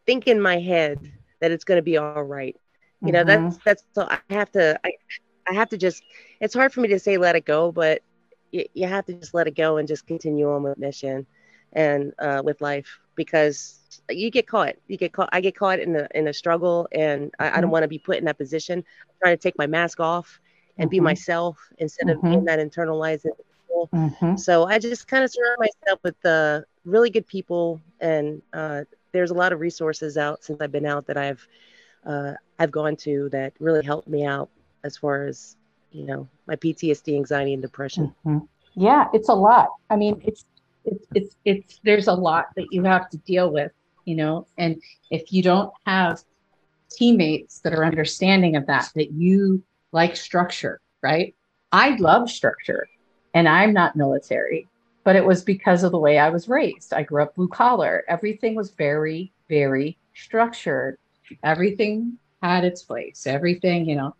think 0.05 0.27
in 0.27 0.41
my 0.41 0.59
head 0.59 1.11
that 1.39 1.51
it's 1.51 1.63
going 1.63 1.77
to 1.77 1.83
be 1.83 1.97
all 1.97 2.23
right. 2.23 2.55
You 3.03 3.13
know, 3.13 3.23
Mhm. 3.23 3.25
that's 3.25 3.59
that's 3.65 3.83
so 3.93 4.07
I 4.09 4.19
have 4.19 4.51
to 4.51 4.79
I 4.85 4.91
I 5.49 5.53
have 5.53 5.69
to 5.69 5.77
just 5.77 6.03
it's 6.39 6.53
hard 6.53 6.73
for 6.73 6.81
me 6.81 6.89
to 6.89 6.99
say 6.99 7.17
let 7.17 7.35
it 7.35 7.45
go, 7.45 7.71
but 7.71 8.01
you, 8.51 8.65
you 8.73 8.87
have 8.87 9.05
to 9.05 9.13
just 9.13 9.33
let 9.33 9.47
it 9.47 9.55
go 9.55 9.77
and 9.77 9.87
just 9.87 10.07
continue 10.07 10.49
on 10.51 10.63
with 10.63 10.77
mission 10.77 11.25
and 11.73 12.13
uh, 12.19 12.41
with 12.43 12.61
life 12.61 12.99
because 13.15 13.79
you 14.09 14.31
get 14.31 14.47
caught. 14.47 14.75
You 14.87 14.97
get 14.97 15.13
caught. 15.13 15.29
I 15.31 15.41
get 15.41 15.55
caught 15.55 15.79
in 15.79 15.95
a 15.95 16.07
in 16.13 16.27
a 16.27 16.33
struggle, 16.33 16.87
and 16.91 17.31
I, 17.39 17.57
I 17.57 17.61
don't 17.61 17.69
Mhm. 17.69 17.71
want 17.71 17.83
to 17.83 17.87
be 17.89 17.99
put 17.99 18.17
in 18.17 18.25
that 18.25 18.37
position. 18.37 18.79
I'm 18.79 19.15
trying 19.23 19.37
to 19.37 19.41
take 19.41 19.57
my 19.57 19.67
mask 19.67 19.99
off 19.99 20.39
and 20.79 20.89
be 20.89 20.99
Mhm. 20.99 21.01
myself 21.01 21.57
instead 21.79 22.09
of 22.09 22.23
being 22.27 22.45
that 22.45 22.59
internalized. 22.59 23.25
Mhm. 23.93 24.35
So 24.35 24.65
I 24.65 24.79
just 24.79 25.07
kind 25.07 25.23
of 25.23 25.31
surround 25.31 25.57
myself 25.59 25.99
with 26.03 26.25
uh, 26.25 26.61
really 26.85 27.09
good 27.09 27.27
people, 27.27 27.81
and 27.99 28.41
uh, 28.53 28.81
there's 29.13 29.31
a 29.31 29.35
lot 29.35 29.53
of 29.53 29.59
resources 29.59 30.17
out 30.17 30.43
since 30.43 30.61
I've 30.61 30.71
been 30.71 30.85
out 30.85 31.07
that 31.07 31.17
I've 31.17 31.45
uh, 32.05 32.33
I've 32.59 32.71
gone 32.71 32.95
to 32.97 33.29
that 33.29 33.53
really 33.59 33.83
helped 33.83 34.07
me 34.07 34.25
out 34.25 34.49
as 34.83 34.97
far 34.97 35.25
as 35.25 35.55
you 35.91 36.05
know 36.05 36.27
my 36.47 36.55
PTSD, 36.55 37.15
anxiety, 37.15 37.53
and 37.53 37.61
depression. 37.61 38.13
Mhm. 38.25 38.47
Yeah, 38.75 39.07
it's 39.13 39.29
a 39.29 39.33
lot. 39.33 39.69
I 39.89 39.95
mean, 39.95 40.21
it's 40.23 40.45
it's 40.85 41.05
it's 41.13 41.35
it's 41.45 41.79
there's 41.83 42.07
a 42.07 42.13
lot 42.13 42.47
that 42.55 42.67
you 42.71 42.83
have 42.83 43.09
to 43.09 43.17
deal 43.17 43.51
with, 43.51 43.71
you 44.05 44.15
know, 44.15 44.47
and 44.57 44.81
if 45.09 45.31
you 45.33 45.43
don't 45.43 45.71
have 45.85 46.23
teammates 46.91 47.59
that 47.61 47.73
are 47.73 47.85
understanding 47.85 48.55
of 48.55 48.65
that, 48.67 48.89
that 48.95 49.11
you 49.11 49.63
like 49.91 50.15
structure, 50.15 50.79
right? 51.01 51.35
I 51.71 51.95
love 51.97 52.29
structure 52.29 52.87
and 53.33 53.47
I'm 53.47 53.73
not 53.73 53.95
military, 53.95 54.67
but 55.03 55.15
it 55.15 55.25
was 55.25 55.43
because 55.43 55.83
of 55.83 55.91
the 55.91 55.99
way 55.99 56.17
I 56.17 56.29
was 56.29 56.49
raised. 56.49 56.93
I 56.93 57.03
grew 57.03 57.23
up 57.23 57.35
blue 57.35 57.47
collar. 57.47 58.03
Everything 58.07 58.55
was 58.55 58.71
very, 58.71 59.31
very 59.49 59.97
structured. 60.13 60.97
Everything 61.43 62.17
had 62.41 62.63
its 62.63 62.83
place. 62.83 63.25
Everything, 63.27 63.87
you 63.87 63.95
know. 63.95 64.15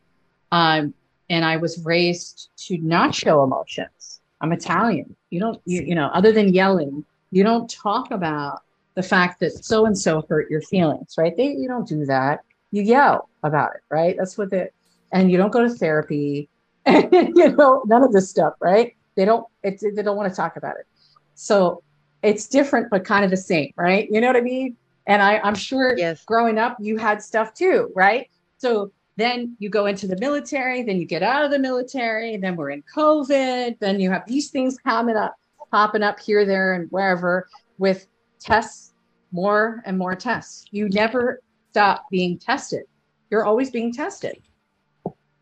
Um, 0.51 0.93
and 1.29 1.45
I 1.45 1.57
was 1.57 1.83
raised 1.85 2.49
to 2.67 2.77
not 2.79 3.15
show 3.15 3.43
emotions. 3.43 4.19
I'm 4.41 4.51
Italian. 4.51 5.15
You 5.29 5.39
don't, 5.39 5.61
you, 5.65 5.81
you 5.81 5.95
know, 5.95 6.07
other 6.07 6.31
than 6.31 6.53
yelling, 6.53 7.05
you 7.31 7.43
don't 7.43 7.69
talk 7.69 8.11
about 8.11 8.61
the 8.95 9.03
fact 9.03 9.39
that 9.39 9.63
so 9.63 9.85
and 9.85 9.97
so 9.97 10.25
hurt 10.27 10.49
your 10.49 10.61
feelings, 10.61 11.15
right? 11.17 11.35
They, 11.35 11.51
you 11.51 11.67
don't 11.67 11.87
do 11.87 12.05
that. 12.05 12.41
You 12.71 12.81
yell 12.81 13.29
about 13.43 13.75
it, 13.75 13.81
right? 13.89 14.15
That's 14.17 14.37
what 14.37 14.51
it. 14.51 14.73
And 15.13 15.31
you 15.31 15.37
don't 15.37 15.51
go 15.51 15.61
to 15.61 15.69
therapy, 15.69 16.49
you 16.87 17.55
know, 17.55 17.83
none 17.85 18.03
of 18.03 18.11
this 18.11 18.29
stuff, 18.29 18.53
right? 18.59 18.95
They 19.15 19.25
don't. 19.25 19.45
It's, 19.63 19.81
they 19.83 20.03
don't 20.03 20.17
want 20.17 20.31
to 20.31 20.35
talk 20.35 20.57
about 20.57 20.77
it. 20.77 20.87
So 21.35 21.83
it's 22.23 22.47
different, 22.47 22.89
but 22.89 23.03
kind 23.03 23.23
of 23.25 23.31
the 23.31 23.37
same, 23.37 23.71
right? 23.75 24.07
You 24.09 24.21
know 24.21 24.27
what 24.27 24.35
I 24.35 24.41
mean? 24.41 24.77
And 25.07 25.21
I, 25.21 25.39
I'm 25.39 25.55
sure 25.55 25.97
Yes. 25.97 26.23
growing 26.25 26.57
up, 26.57 26.77
you 26.79 26.97
had 26.97 27.21
stuff 27.21 27.53
too, 27.53 27.91
right? 27.95 28.29
So 28.57 28.91
then 29.17 29.55
you 29.59 29.69
go 29.69 29.87
into 29.87 30.07
the 30.07 30.17
military, 30.17 30.83
then 30.83 30.97
you 30.97 31.05
get 31.05 31.23
out 31.23 31.43
of 31.43 31.51
the 31.51 31.59
military, 31.59 32.37
then 32.37 32.55
we're 32.55 32.69
in 32.69 32.83
COVID, 32.95 33.79
then 33.79 33.99
you 33.99 34.09
have 34.11 34.25
these 34.27 34.49
things 34.49 34.77
coming 34.77 35.15
up, 35.15 35.35
popping 35.71 36.03
up 36.03 36.19
here, 36.19 36.45
there, 36.45 36.73
and 36.73 36.89
wherever 36.91 37.47
with 37.77 38.07
tests, 38.39 38.93
more 39.31 39.81
and 39.85 39.97
more 39.97 40.15
tests. 40.15 40.65
You 40.71 40.89
never 40.89 41.41
stop 41.71 42.05
being 42.11 42.37
tested. 42.37 42.83
You're 43.29 43.45
always 43.45 43.69
being 43.69 43.93
tested. 43.93 44.41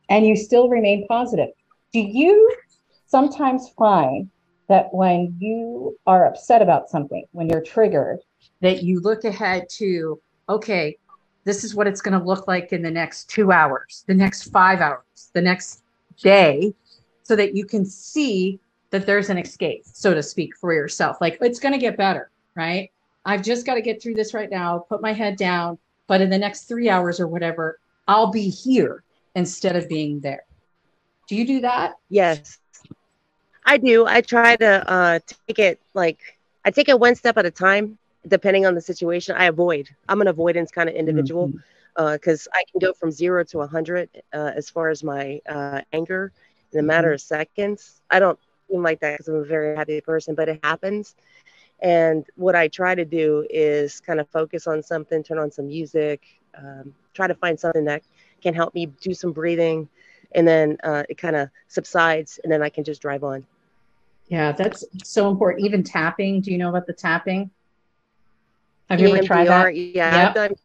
And 0.10 0.25
you 0.25 0.36
still 0.36 0.70
remain 0.70 1.06
positive. 1.08 1.50
Do 1.94 2.00
you 2.00 2.56
sometimes 3.08 3.70
find 3.78 4.30
that 4.68 4.94
when 4.94 5.36
you 5.39 5.98
are 6.06 6.28
upset 6.28 6.62
about 6.62 6.89
something, 6.89 7.25
when 7.32 7.50
you're 7.50 7.62
triggered, 7.62 8.20
that 8.62 8.84
you 8.84 9.00
look 9.00 9.24
ahead 9.24 9.70
to, 9.70 10.20
okay, 10.48 10.98
this 11.46 11.63
is 11.63 11.74
what 11.74 11.88
it's 11.88 12.01
going 12.01 12.18
to 12.20 12.25
look 12.25 12.48
like 12.48 12.74
in 12.74 12.82
the 12.82 12.92
next 12.92 13.30
two 13.30 13.51
hours, 13.51 14.04
the 14.08 14.13
next 14.13 14.51
five 14.51 14.82
hours, 14.82 15.32
the 15.34 15.42
next 15.42 15.84
day, 16.22 16.74
so 17.24 17.36
that 17.36 17.56
you 17.56 17.66
can 17.66 17.86
see 17.86 18.60
that 18.92 19.06
there's 19.06 19.30
an 19.30 19.38
escape, 19.38 19.84
so 19.86 20.13
to 20.13 20.22
speak, 20.22 20.56
for 20.58 20.74
yourself. 20.74 21.18
Like 21.22 21.38
it's 21.42 21.60
going 21.60 21.74
to 21.74 21.80
get 21.80 21.98
better, 21.98 22.32
right? 22.56 22.92
I've 23.25 23.44
just 23.44 23.66
got 23.66 23.75
to 23.75 23.82
get 23.82 24.01
through 24.01 24.16
this 24.16 24.34
right 24.34 24.50
now, 24.50 24.80
put 24.80 25.01
my 25.01 25.13
head 25.13 25.38
down, 25.38 25.78
but 26.08 26.22
in 26.22 26.30
the 26.30 26.38
next 26.38 26.63
three 26.63 26.89
hours 26.89 27.20
or 27.20 27.28
whatever, 27.28 27.80
I'll 28.08 28.32
be 28.32 28.50
here 28.50 29.04
instead 29.36 29.75
of 29.75 29.88
being 29.88 30.20
there. 30.20 30.44
Do 31.28 31.36
you 31.36 31.46
do 31.46 31.62
that? 31.62 31.94
Yes, 32.10 32.58
I 33.63 33.78
do. 33.78 34.08
I 34.08 34.22
try 34.22 34.56
to 34.56 34.92
uh, 34.92 35.20
take 35.48 35.60
it 35.60 35.80
like 35.94 36.20
I 36.66 36.72
take 36.72 36.89
it 36.89 37.00
one 37.00 37.13
step 37.13 37.38
at 37.38 37.46
a 37.46 37.51
time, 37.51 38.00
depending 38.27 38.65
on 38.65 38.75
the 38.75 38.81
situation. 38.81 39.35
I 39.38 39.45
avoid. 39.45 39.89
I'm 40.07 40.21
an 40.21 40.27
avoidance 40.27 40.71
kind 40.71 40.89
of 40.89 40.95
individual 40.95 41.51
because 41.95 42.41
mm-hmm. 42.43 42.57
uh, 42.57 42.59
I 42.59 42.63
can 42.71 42.79
go 42.79 42.93
from 42.93 43.11
zero 43.11 43.43
to 43.45 43.61
a 43.61 43.67
hundred 43.67 44.09
uh, 44.33 44.51
as 44.55 44.69
far 44.69 44.89
as 44.89 45.03
my 45.03 45.41
uh, 45.47 45.81
anger 45.93 46.31
in 46.71 46.79
a 46.79 46.83
matter 46.83 47.09
mm-hmm. 47.09 47.15
of 47.15 47.21
seconds. 47.21 48.01
I 48.09 48.19
don't 48.19 48.39
seem 48.69 48.83
like 48.83 48.99
that 49.01 49.13
because 49.13 49.27
I'm 49.27 49.35
a 49.35 49.45
very 49.45 49.75
happy 49.75 50.01
person, 50.01 50.35
but 50.35 50.49
it 50.49 50.59
happens. 50.63 51.15
And 51.81 52.25
what 52.35 52.55
I 52.55 52.67
try 52.67 52.93
to 52.93 53.05
do 53.05 53.47
is 53.49 54.01
kind 54.01 54.19
of 54.19 54.29
focus 54.29 54.67
on 54.67 54.83
something, 54.83 55.23
turn 55.23 55.39
on 55.39 55.49
some 55.51 55.67
music, 55.67 56.21
um, 56.57 56.93
try 57.13 57.27
to 57.27 57.35
find 57.35 57.59
something 57.59 57.85
that 57.85 58.03
can 58.41 58.53
help 58.53 58.73
me 58.73 58.88
do 58.88 59.13
some 59.13 59.31
breathing, 59.31 59.88
and 60.33 60.47
then 60.47 60.77
uh, 60.83 61.03
it 61.09 61.17
kind 61.17 61.35
of 61.35 61.49
subsides, 61.67 62.39
and 62.43 62.51
then 62.51 62.61
I 62.61 62.69
can 62.69 62.83
just 62.83 63.01
drive 63.01 63.23
on. 63.23 63.45
Yeah, 64.27 64.51
that's 64.51 64.83
so 65.03 65.29
important. 65.29 65.65
Even 65.65 65.83
tapping. 65.83 66.41
Do 66.41 66.51
you 66.51 66.57
know 66.57 66.69
about 66.69 66.85
the 66.85 66.93
tapping? 66.93 67.49
Have 68.89 69.00
you 69.00 69.15
ever 69.15 69.24
tried 69.24 69.48
that? 69.48 69.75
Yeah, 69.75 70.15
yep. 70.15 70.29
I've 70.29 70.36
done. 70.36 70.55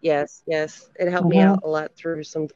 Yes, 0.00 0.42
yes, 0.46 0.88
it 0.96 1.10
helped 1.10 1.28
mm-hmm. 1.28 1.38
me 1.38 1.44
out 1.44 1.60
a 1.64 1.68
lot 1.68 1.96
through 1.96 2.24
some. 2.24 2.48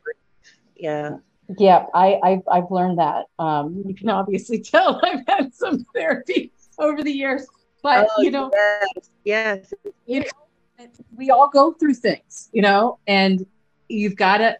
Yeah. 0.76 1.16
Yeah, 1.56 1.86
I, 1.94 2.20
I've, 2.22 2.42
I've 2.46 2.70
learned 2.70 2.98
that. 2.98 3.24
Um, 3.38 3.82
you 3.86 3.94
can 3.94 4.10
obviously 4.10 4.60
tell 4.62 5.00
I've 5.02 5.24
had 5.26 5.54
some 5.54 5.86
therapy 5.94 6.52
over 6.78 7.02
the 7.02 7.10
years, 7.10 7.46
but 7.82 8.06
oh, 8.16 8.22
you 8.22 8.30
know, 8.30 8.50
yes, 8.52 9.10
yes, 9.24 9.72
you 10.06 10.20
know, 10.20 10.86
we 11.16 11.30
all 11.30 11.48
go 11.48 11.72
through 11.72 11.94
things, 11.94 12.50
you 12.52 12.60
know, 12.60 12.98
and 13.06 13.46
you've 13.88 14.16
got 14.16 14.38
to 14.38 14.58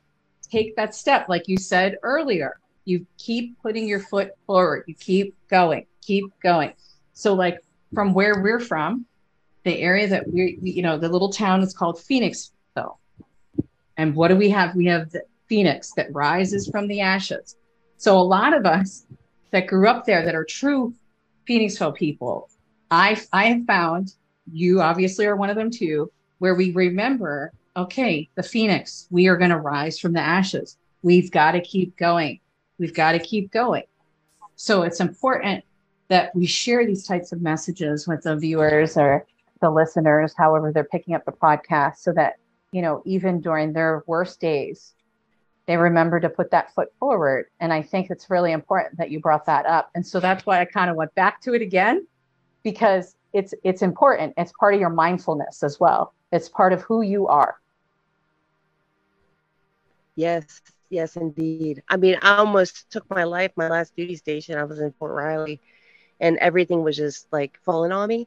take 0.51 0.77
that 0.77 0.95
step, 0.95 1.29
like 1.29 1.47
you 1.47 1.59
said 1.59 1.97
earlier. 2.03 2.59
You 2.85 3.07
keep 3.19 3.61
putting 3.61 3.87
your 3.87 4.01
foot 4.01 4.31
forward. 4.47 4.85
You 4.87 4.95
keep 4.95 5.37
going, 5.49 5.87
keep 6.01 6.25
going. 6.43 6.73
So, 7.13 7.35
like 7.35 7.63
from 7.93 8.15
where 8.15 8.41
we're 8.43 8.61
from, 8.61 9.05
the 9.65 9.79
area 9.79 10.09
that 10.09 10.31
we, 10.33 10.59
you 10.63 10.83
know, 10.83 10.99
the 10.99 11.09
little 11.09 11.31
town 11.31 11.63
is 11.63 11.75
called 11.75 11.97
Phoenixville. 11.97 12.97
And 13.97 14.15
what 14.15 14.29
do 14.29 14.37
we 14.37 14.51
have? 14.51 14.75
We 14.75 14.87
have 14.87 15.11
the 15.11 15.23
phoenix 15.47 15.93
that 15.97 16.13
rises 16.13 16.69
from 16.69 16.87
the 16.87 17.01
ashes. 17.01 17.57
So, 17.97 18.17
a 18.17 18.23
lot 18.23 18.55
of 18.55 18.65
us 18.65 19.07
that 19.51 19.67
grew 19.67 19.89
up 19.89 20.05
there 20.05 20.25
that 20.25 20.35
are 20.35 20.45
true 20.45 20.95
Phoenixville 21.49 21.97
people, 21.97 22.49
I, 22.91 23.21
I 23.33 23.47
have 23.47 23.65
found 23.67 24.15
you 24.53 24.81
obviously 24.81 25.27
are 25.27 25.37
one 25.37 25.51
of 25.51 25.57
them 25.57 25.71
too, 25.71 26.11
where 26.39 26.55
we 26.55 26.71
remember, 26.71 27.53
okay, 27.77 28.29
the 28.35 28.43
phoenix, 28.43 29.07
we 29.11 29.27
are 29.29 29.37
going 29.37 29.51
to 29.51 29.59
rise 29.59 29.99
from 29.99 30.13
the 30.13 30.21
ashes. 30.21 30.77
We've 31.03 31.31
got 31.31 31.53
to 31.53 31.61
keep 31.61 31.97
going. 31.97 32.41
We've 32.79 32.95
got 32.95 33.13
to 33.13 33.19
keep 33.19 33.51
going. 33.51 33.85
So 34.57 34.83
it's 34.83 35.01
important 35.01 35.65
that 36.09 36.35
we 36.35 36.47
share 36.47 36.87
these 36.87 37.07
types 37.07 37.33
of 37.33 37.43
messages 37.43 38.09
with 38.09 38.23
the 38.23 38.37
viewers 38.37 38.97
or 38.97 39.27
the 39.61 39.71
listeners, 39.71 40.35
however 40.37 40.73
they're 40.73 40.85
picking 40.85 41.15
up 41.15 41.25
the 41.25 41.33
podcast, 41.33 41.99
so 41.99 42.13
that, 42.13 42.37
you 42.73 42.83
know, 42.83 43.03
even 43.05 43.41
during 43.41 43.73
their 43.73 44.05
worst 44.07 44.41
days, 44.41 44.95
they 45.67 45.77
remember 45.77 46.19
to 46.21 46.29
put 46.29 46.51
that 46.51 46.75
foot 46.75 46.89
forward. 46.99 47.47
And 47.61 47.73
I 47.73 47.83
think 47.83 48.11
it's 48.11 48.31
really 48.31 48.53
important 48.53 48.99
that 48.99 49.11
you 49.11 49.21
brought 49.21 49.47
that 49.47 49.67
up. 49.67 49.91
And 49.95 50.07
so 50.07 50.19
that's 50.19 50.47
why 50.47 50.61
I 50.61 50.65
kind 50.65 50.91
of 50.91 50.97
went 50.97 51.15
back 51.15 51.41
to 51.43 51.55
it 51.55 51.63
again, 51.63 52.07
because 52.63 53.17
it's 53.33 53.53
it's 53.63 53.83
important. 53.83 54.33
It's 54.39 54.53
part 54.59 54.75
of 54.75 54.81
your 54.81 54.89
mindfulness 54.91 55.63
as 55.63 55.79
well. 55.79 56.15
It's 56.33 56.49
part 56.49 56.73
of 56.73 56.83
who 56.83 57.03
you 57.03 57.27
are. 57.29 57.61
Yes, 60.17 60.63
yes, 60.89 61.17
indeed. 61.17 61.83
I 61.89 61.97
mean, 61.97 62.17
I 62.23 62.37
almost 62.37 62.91
took 62.91 63.09
my 63.11 63.25
life. 63.25 63.53
My 63.55 63.69
last 63.69 63.95
duty 63.95 64.17
station, 64.17 64.59
I 64.59 64.65
was 64.65 64.81
in 64.81 64.93
Fort 64.99 65.13
Riley, 65.13 65.61
and 66.19 66.39
everything 66.39 66.83
was 66.83 66.97
just 66.97 67.27
like 67.31 67.59
falling 67.65 67.93
on 67.93 68.09
me. 68.09 68.27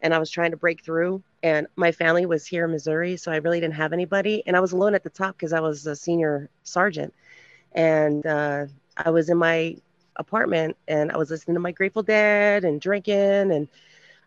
And 0.00 0.14
I 0.14 0.18
was 0.18 0.30
trying 0.30 0.52
to 0.52 0.56
break 0.56 0.84
through, 0.84 1.22
and 1.42 1.66
my 1.76 1.92
family 1.92 2.26
was 2.26 2.46
here 2.46 2.64
in 2.66 2.70
Missouri, 2.70 3.16
so 3.16 3.32
I 3.32 3.36
really 3.36 3.60
didn't 3.60 3.74
have 3.74 3.92
anybody. 3.92 4.42
And 4.46 4.56
I 4.56 4.60
was 4.60 4.72
alone 4.72 4.94
at 4.94 5.02
the 5.02 5.10
top 5.10 5.36
because 5.36 5.52
I 5.52 5.60
was 5.60 5.86
a 5.86 5.96
senior 5.96 6.50
sergeant, 6.62 7.14
and 7.72 8.24
uh, 8.26 8.66
I 8.96 9.10
was 9.10 9.28
in 9.28 9.38
my 9.38 9.76
apartment, 10.16 10.76
and 10.86 11.10
I 11.10 11.16
was 11.16 11.30
listening 11.30 11.54
to 11.54 11.60
my 11.60 11.72
Grateful 11.72 12.02
Dead 12.02 12.64
and 12.64 12.80
drinking, 12.80 13.52
and 13.52 13.68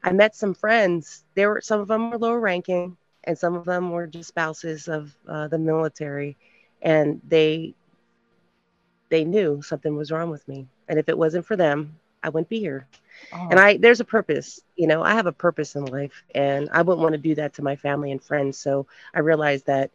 I 0.04 0.12
met 0.12 0.36
some 0.36 0.54
friends. 0.54 1.24
There 1.36 1.50
were 1.50 1.62
some 1.62 1.80
of 1.80 1.88
them 1.88 2.12
were 2.12 2.18
lower 2.18 2.40
ranking, 2.40 2.98
and 3.24 3.38
some 3.38 3.56
of 3.56 3.66
them 3.66 3.92
were 3.92 4.08
just 4.08 4.30
spouses 4.30 4.88
of 4.88 5.16
uh, 5.28 5.48
the 5.48 5.60
military 5.60 6.38
and 6.82 7.22
they 7.28 7.76
they 9.10 9.24
knew 9.24 9.62
something 9.62 9.96
was 9.96 10.12
wrong 10.12 10.30
with 10.30 10.48
me 10.48 10.68
and 10.88 10.98
if 11.00 11.08
it 11.10 11.18
wasn't 11.18 11.46
for 11.46 11.56
them 11.56 12.00
i 12.24 12.30
wouldn't 12.30 12.50
be 12.50 12.60
here 12.60 12.88
and 13.50 13.60
i 13.60 13.78
there's 13.78 14.00
a 14.00 14.06
purpose 14.06 14.60
you 14.76 14.88
know 14.88 15.02
i 15.04 15.14
have 15.14 15.26
a 15.28 15.32
purpose 15.32 15.76
in 15.76 15.86
life 15.86 16.24
and 16.36 16.70
i 16.74 16.82
wouldn't 16.82 17.02
want 17.02 17.14
to 17.14 17.18
do 17.18 17.36
that 17.36 17.54
to 17.54 17.62
my 17.62 17.76
family 17.76 18.12
and 18.12 18.24
friends. 18.24 18.58
So 18.58 18.88
i 19.14 19.20
realized 19.20 19.66
that 19.68 19.92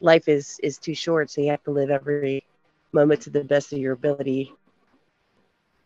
life 0.00 0.28
is 0.28 0.58
is 0.62 0.78
too 0.78 0.94
short 0.94 1.30
so 1.30 1.40
you 1.40 1.50
have 1.50 1.62
to 1.64 1.70
live 1.70 1.90
every 1.90 2.44
moment 2.92 3.22
to 3.22 3.30
the 3.30 3.44
best 3.44 3.72
of 3.72 3.78
your 3.78 3.92
ability. 3.92 4.52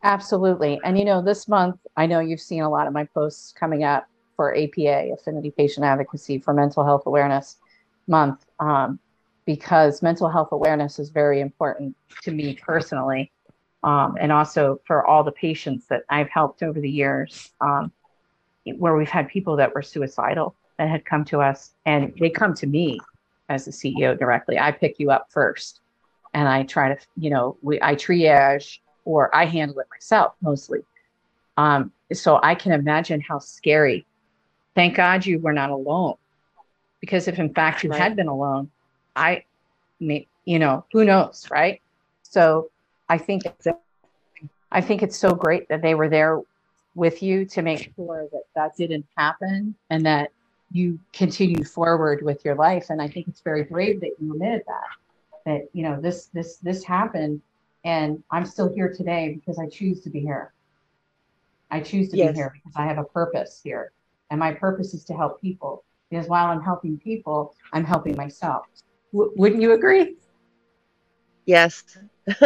Absolutely. 0.02 0.80
And 0.84 0.98
you 0.98 1.04
know 1.04 1.22
this 1.22 1.48
month 1.48 1.76
i 1.96 2.06
know 2.06 2.20
you've 2.20 2.40
seen 2.40 2.62
a 2.62 2.70
lot 2.70 2.86
of 2.86 2.92
my 2.92 3.04
posts 3.14 3.52
coming 3.52 3.84
up 3.84 4.06
for 4.36 4.54
apa 4.54 5.12
affinity 5.12 5.50
patient 5.50 5.84
advocacy 5.84 6.38
for 6.38 6.52
mental 6.54 6.84
health 6.84 7.04
awareness 7.06 7.56
month 8.08 8.44
um, 8.60 8.98
because 9.46 10.02
mental 10.02 10.28
health 10.28 10.48
awareness 10.52 10.98
is 10.98 11.10
very 11.10 11.40
important 11.40 11.96
to 12.22 12.32
me 12.32 12.54
personally, 12.54 13.32
um, 13.82 14.16
and 14.20 14.30
also 14.30 14.80
for 14.86 15.06
all 15.06 15.24
the 15.24 15.32
patients 15.32 15.86
that 15.86 16.04
I've 16.08 16.28
helped 16.28 16.62
over 16.62 16.80
the 16.80 16.90
years, 16.90 17.50
um, 17.60 17.92
where 18.64 18.96
we've 18.96 19.08
had 19.08 19.28
people 19.28 19.56
that 19.56 19.74
were 19.74 19.82
suicidal 19.82 20.54
that 20.78 20.88
had 20.88 21.04
come 21.04 21.24
to 21.26 21.40
us, 21.40 21.72
and 21.84 22.12
they 22.18 22.30
come 22.30 22.54
to 22.54 22.66
me 22.66 23.00
as 23.48 23.64
the 23.64 23.70
CEO 23.70 24.18
directly. 24.18 24.58
I 24.58 24.70
pick 24.70 24.98
you 24.98 25.10
up 25.10 25.30
first, 25.30 25.80
and 26.32 26.48
I 26.48 26.62
try 26.62 26.94
to, 26.94 27.06
you 27.16 27.30
know, 27.30 27.56
we 27.62 27.80
I 27.82 27.94
triage 27.94 28.78
or 29.04 29.34
I 29.34 29.46
handle 29.46 29.80
it 29.80 29.88
myself 29.90 30.34
mostly. 30.40 30.80
Um, 31.56 31.92
so 32.12 32.38
I 32.42 32.54
can 32.54 32.72
imagine 32.72 33.20
how 33.20 33.38
scary. 33.38 34.06
Thank 34.74 34.96
God 34.96 35.26
you 35.26 35.38
were 35.38 35.52
not 35.52 35.70
alone, 35.70 36.14
because 37.00 37.28
if 37.28 37.38
in 37.38 37.52
fact 37.52 37.82
you 37.82 37.90
right. 37.90 38.00
had 38.00 38.16
been 38.16 38.28
alone, 38.28 38.70
I, 39.14 39.44
you 39.98 40.58
know, 40.58 40.86
who 40.92 41.04
knows, 41.04 41.46
right? 41.50 41.82
So 42.22 42.70
I 43.12 43.18
think 43.18 43.44
it's, 43.44 43.66
I 44.70 44.80
think 44.80 45.02
it's 45.02 45.18
so 45.18 45.34
great 45.34 45.68
that 45.68 45.82
they 45.82 45.94
were 45.94 46.08
there 46.08 46.40
with 46.94 47.22
you 47.22 47.44
to 47.44 47.60
make 47.60 47.92
sure 47.94 48.26
that 48.32 48.44
that 48.54 48.74
didn't 48.74 49.04
happen 49.18 49.74
and 49.90 50.06
that 50.06 50.30
you 50.70 50.98
continued 51.12 51.68
forward 51.68 52.22
with 52.22 52.42
your 52.42 52.54
life. 52.54 52.86
And 52.88 53.02
I 53.02 53.08
think 53.08 53.28
it's 53.28 53.42
very 53.42 53.64
brave 53.64 54.00
that 54.00 54.12
you 54.18 54.32
admitted 54.32 54.62
that, 54.66 54.88
that, 55.44 55.60
you 55.74 55.82
know, 55.82 56.00
this, 56.00 56.30
this, 56.32 56.56
this 56.56 56.84
happened 56.84 57.42
and 57.84 58.22
I'm 58.30 58.46
still 58.46 58.72
here 58.72 58.90
today 58.90 59.34
because 59.34 59.58
I 59.58 59.68
choose 59.68 60.00
to 60.04 60.10
be 60.10 60.20
here. 60.20 60.54
I 61.70 61.80
choose 61.80 62.08
to 62.12 62.16
yes. 62.16 62.32
be 62.32 62.36
here 62.36 62.52
because 62.54 62.72
I 62.76 62.86
have 62.86 62.96
a 62.96 63.04
purpose 63.04 63.60
here. 63.62 63.92
And 64.30 64.40
my 64.40 64.54
purpose 64.54 64.94
is 64.94 65.04
to 65.04 65.12
help 65.12 65.38
people 65.42 65.84
because 66.08 66.28
while 66.28 66.46
I'm 66.46 66.62
helping 66.62 66.96
people, 66.96 67.54
I'm 67.74 67.84
helping 67.84 68.16
myself. 68.16 68.64
W- 69.12 69.32
wouldn't 69.36 69.60
you 69.60 69.72
agree? 69.72 70.16
Yes. 71.44 71.98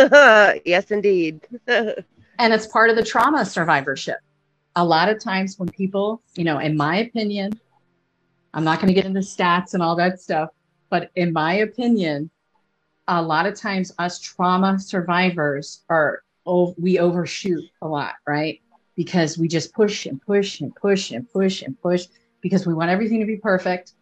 yes, 0.64 0.90
indeed. 0.90 1.40
and 1.66 2.04
it's 2.38 2.66
part 2.66 2.90
of 2.90 2.96
the 2.96 3.04
trauma 3.04 3.44
survivorship. 3.44 4.18
A 4.76 4.84
lot 4.84 5.08
of 5.08 5.20
times 5.20 5.58
when 5.58 5.68
people, 5.68 6.22
you 6.34 6.44
know, 6.44 6.58
in 6.58 6.76
my 6.76 6.96
opinion, 6.96 7.58
I'm 8.54 8.64
not 8.64 8.80
going 8.80 8.88
to 8.88 8.94
get 8.94 9.06
into 9.06 9.20
stats 9.20 9.74
and 9.74 9.82
all 9.82 9.96
that 9.96 10.20
stuff, 10.20 10.50
but 10.90 11.10
in 11.16 11.32
my 11.32 11.54
opinion, 11.54 12.30
a 13.08 13.22
lot 13.22 13.46
of 13.46 13.54
times 13.54 13.92
us 13.98 14.18
trauma 14.18 14.78
survivors 14.78 15.84
are 15.88 16.22
oh, 16.46 16.74
we 16.78 16.98
overshoot 16.98 17.64
a 17.82 17.88
lot, 17.88 18.14
right? 18.26 18.60
Because 18.94 19.36
we 19.36 19.48
just 19.48 19.74
push 19.74 20.06
and 20.06 20.22
push 20.22 20.60
and 20.60 20.74
push 20.74 21.10
and 21.10 21.28
push 21.30 21.62
and 21.62 21.80
push 21.80 22.06
because 22.40 22.66
we 22.66 22.72
want 22.72 22.90
everything 22.90 23.20
to 23.20 23.26
be 23.26 23.36
perfect 23.36 23.92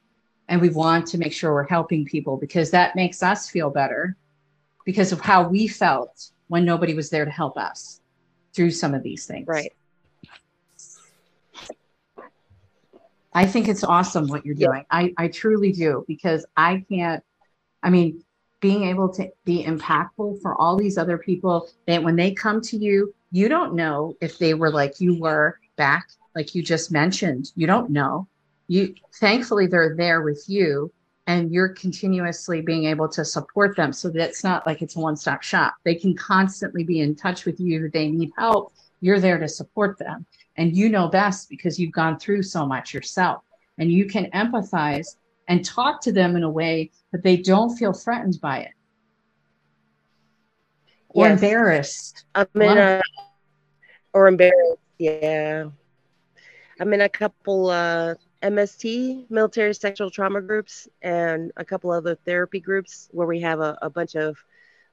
and 0.49 0.61
we 0.61 0.69
want 0.69 1.07
to 1.07 1.19
make 1.19 1.33
sure 1.33 1.55
we're 1.55 1.67
helping 1.67 2.05
people 2.05 2.37
because 2.37 2.71
that 2.71 2.95
makes 2.95 3.23
us 3.23 3.49
feel 3.49 3.71
better 3.71 4.17
because 4.85 5.13
of 5.13 5.21
how 5.21 5.49
we 5.49 5.67
felt 5.67 6.31
when 6.49 6.65
nobody 6.65 6.95
was 6.95 7.11
there 7.11 7.25
to 7.25 7.31
help 7.31 7.57
us 7.57 8.01
through 8.55 8.71
some 8.71 8.95
of 8.95 9.03
these 9.03 9.27
things. 9.27 9.47
Right. 9.47 9.73
I 13.33 13.47
think 13.47 13.67
it's 13.67 13.83
awesome 13.83 14.29
what 14.29 14.47
you're 14.47 14.55
doing. 14.55 14.85
Yeah. 14.93 14.99
I, 14.99 15.15
I 15.17 15.29
truly 15.29 15.73
do 15.73 16.05
because 16.07 16.47
I 16.57 16.85
can't, 16.89 17.25
I 17.83 17.91
mean, 17.91 18.23
being 18.61 18.85
able 18.85 19.13
to 19.15 19.29
be 19.45 19.65
impactful 19.65 20.41
for 20.41 20.55
all 20.55 20.77
these 20.77 20.97
other 20.97 21.19
people 21.19 21.69
that 21.87 22.03
when 22.03 22.17
they 22.17 22.33
come 22.33 22.61
to 22.61 22.77
you, 22.77 23.13
you 23.33 23.49
don't 23.49 23.75
know 23.75 24.17
if 24.21 24.39
they 24.39 24.55
were 24.55 24.71
like 24.71 25.01
you 25.01 25.19
were 25.19 25.59
back, 25.77 26.09
like 26.37 26.55
you 26.55 26.63
just 26.63 26.93
mentioned. 26.93 27.51
You 27.57 27.67
don't 27.67 27.91
know 27.91 28.29
you 28.69 28.95
thankfully 29.15 29.67
they're 29.67 29.95
there 29.97 30.23
with 30.23 30.45
you 30.49 30.93
and 31.27 31.51
you're 31.51 31.71
continuously 31.71 32.61
being 32.61 32.85
able 32.85 33.09
to 33.09 33.25
support 33.25 33.77
them 33.77 33.93
so 33.93 34.11
that's 34.11 34.45
not 34.45 34.67
like 34.67 34.83
it's 34.83 34.97
a 34.97 35.01
one-stop 35.01 35.43
shop. 35.43 35.77
They 35.85 35.95
can 35.95 36.15
constantly 36.15 36.85
be 36.85 37.01
in 37.01 37.15
touch 37.15 37.45
with 37.45 37.59
you 37.61 37.87
if 37.87 37.93
they 37.93 38.09
need 38.09 38.31
help. 38.37 38.73
You're 39.01 39.21
there 39.21 39.39
to 39.39 39.49
support 39.49 39.99
them. 39.99 40.27
And 40.57 40.77
you 40.77 40.89
know 40.89 41.09
best 41.09 41.49
because 41.49 41.79
you've 41.79 41.93
gone 41.93 42.19
through 42.19 42.43
so 42.43 42.67
much 42.67 42.95
yourself. 42.95 43.43
And 43.79 43.91
you 43.91 44.07
can 44.07 44.31
empathize 44.33 45.17
and 45.49 45.65
talk 45.65 46.01
to 46.03 46.13
them 46.13 46.37
in 46.37 46.43
a 46.43 46.51
way 46.51 46.91
that 47.13 47.23
they 47.23 47.37
don't 47.37 47.77
feel 47.77 47.93
threatened 47.93 48.39
by 48.41 48.61
it. 48.61 48.73
Or 51.09 51.27
yes. 51.27 51.35
embarrassed. 51.35 52.25
I'm 52.35 52.47
in 52.55 52.79
a, 52.79 53.03
or 54.13 54.29
embarrassed 54.29 54.79
yeah. 54.99 55.67
I'm 56.81 56.93
in 56.93 57.01
a 57.01 57.09
couple 57.09 57.71
uh 57.71 58.15
MST, 58.45 59.31
military 59.31 59.75
sexual 59.75 60.11
trauma 60.11 60.43
groups, 60.43 60.87
and 61.01 61.51
a 61.57 61.65
couple 61.65 61.91
other 61.91 62.15
therapy 62.15 62.61
groups 62.61 63.09
where 63.11 63.27
we 63.27 63.41
have 63.41 63.61
a, 63.61 63.79
a 63.81 63.89
bunch 63.89 64.15
of 64.15 64.37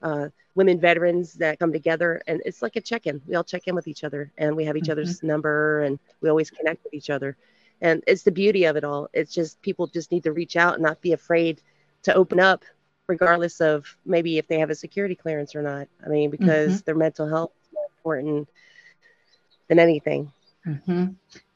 uh, 0.00 0.28
women 0.54 0.80
veterans 0.80 1.34
that 1.34 1.58
come 1.58 1.72
together. 1.72 2.22
And 2.26 2.40
it's 2.46 2.62
like 2.62 2.76
a 2.76 2.80
check 2.80 3.06
in. 3.06 3.20
We 3.26 3.34
all 3.34 3.44
check 3.44 3.68
in 3.68 3.74
with 3.74 3.86
each 3.86 4.04
other 4.04 4.32
and 4.38 4.56
we 4.56 4.64
have 4.64 4.76
each 4.76 4.84
mm-hmm. 4.84 4.92
other's 4.92 5.22
number 5.22 5.82
and 5.82 5.98
we 6.20 6.30
always 6.30 6.50
connect 6.50 6.82
with 6.84 6.94
each 6.94 7.10
other. 7.10 7.36
And 7.80 8.02
it's 8.06 8.22
the 8.22 8.32
beauty 8.32 8.64
of 8.64 8.76
it 8.76 8.84
all. 8.84 9.08
It's 9.12 9.32
just 9.32 9.60
people 9.60 9.86
just 9.86 10.12
need 10.12 10.24
to 10.24 10.32
reach 10.32 10.56
out 10.56 10.74
and 10.74 10.82
not 10.82 11.02
be 11.02 11.12
afraid 11.12 11.60
to 12.04 12.14
open 12.14 12.40
up, 12.40 12.64
regardless 13.06 13.60
of 13.60 13.96
maybe 14.06 14.38
if 14.38 14.46
they 14.46 14.60
have 14.60 14.70
a 14.70 14.74
security 14.74 15.14
clearance 15.14 15.54
or 15.54 15.62
not. 15.62 15.88
I 16.04 16.08
mean, 16.08 16.30
because 16.30 16.72
mm-hmm. 16.72 16.84
their 16.86 16.94
mental 16.94 17.28
health 17.28 17.52
is 17.62 17.68
more 17.74 17.86
important 17.86 18.48
than 19.68 19.78
anything. 19.78 20.32
Mm-hmm. 20.66 21.06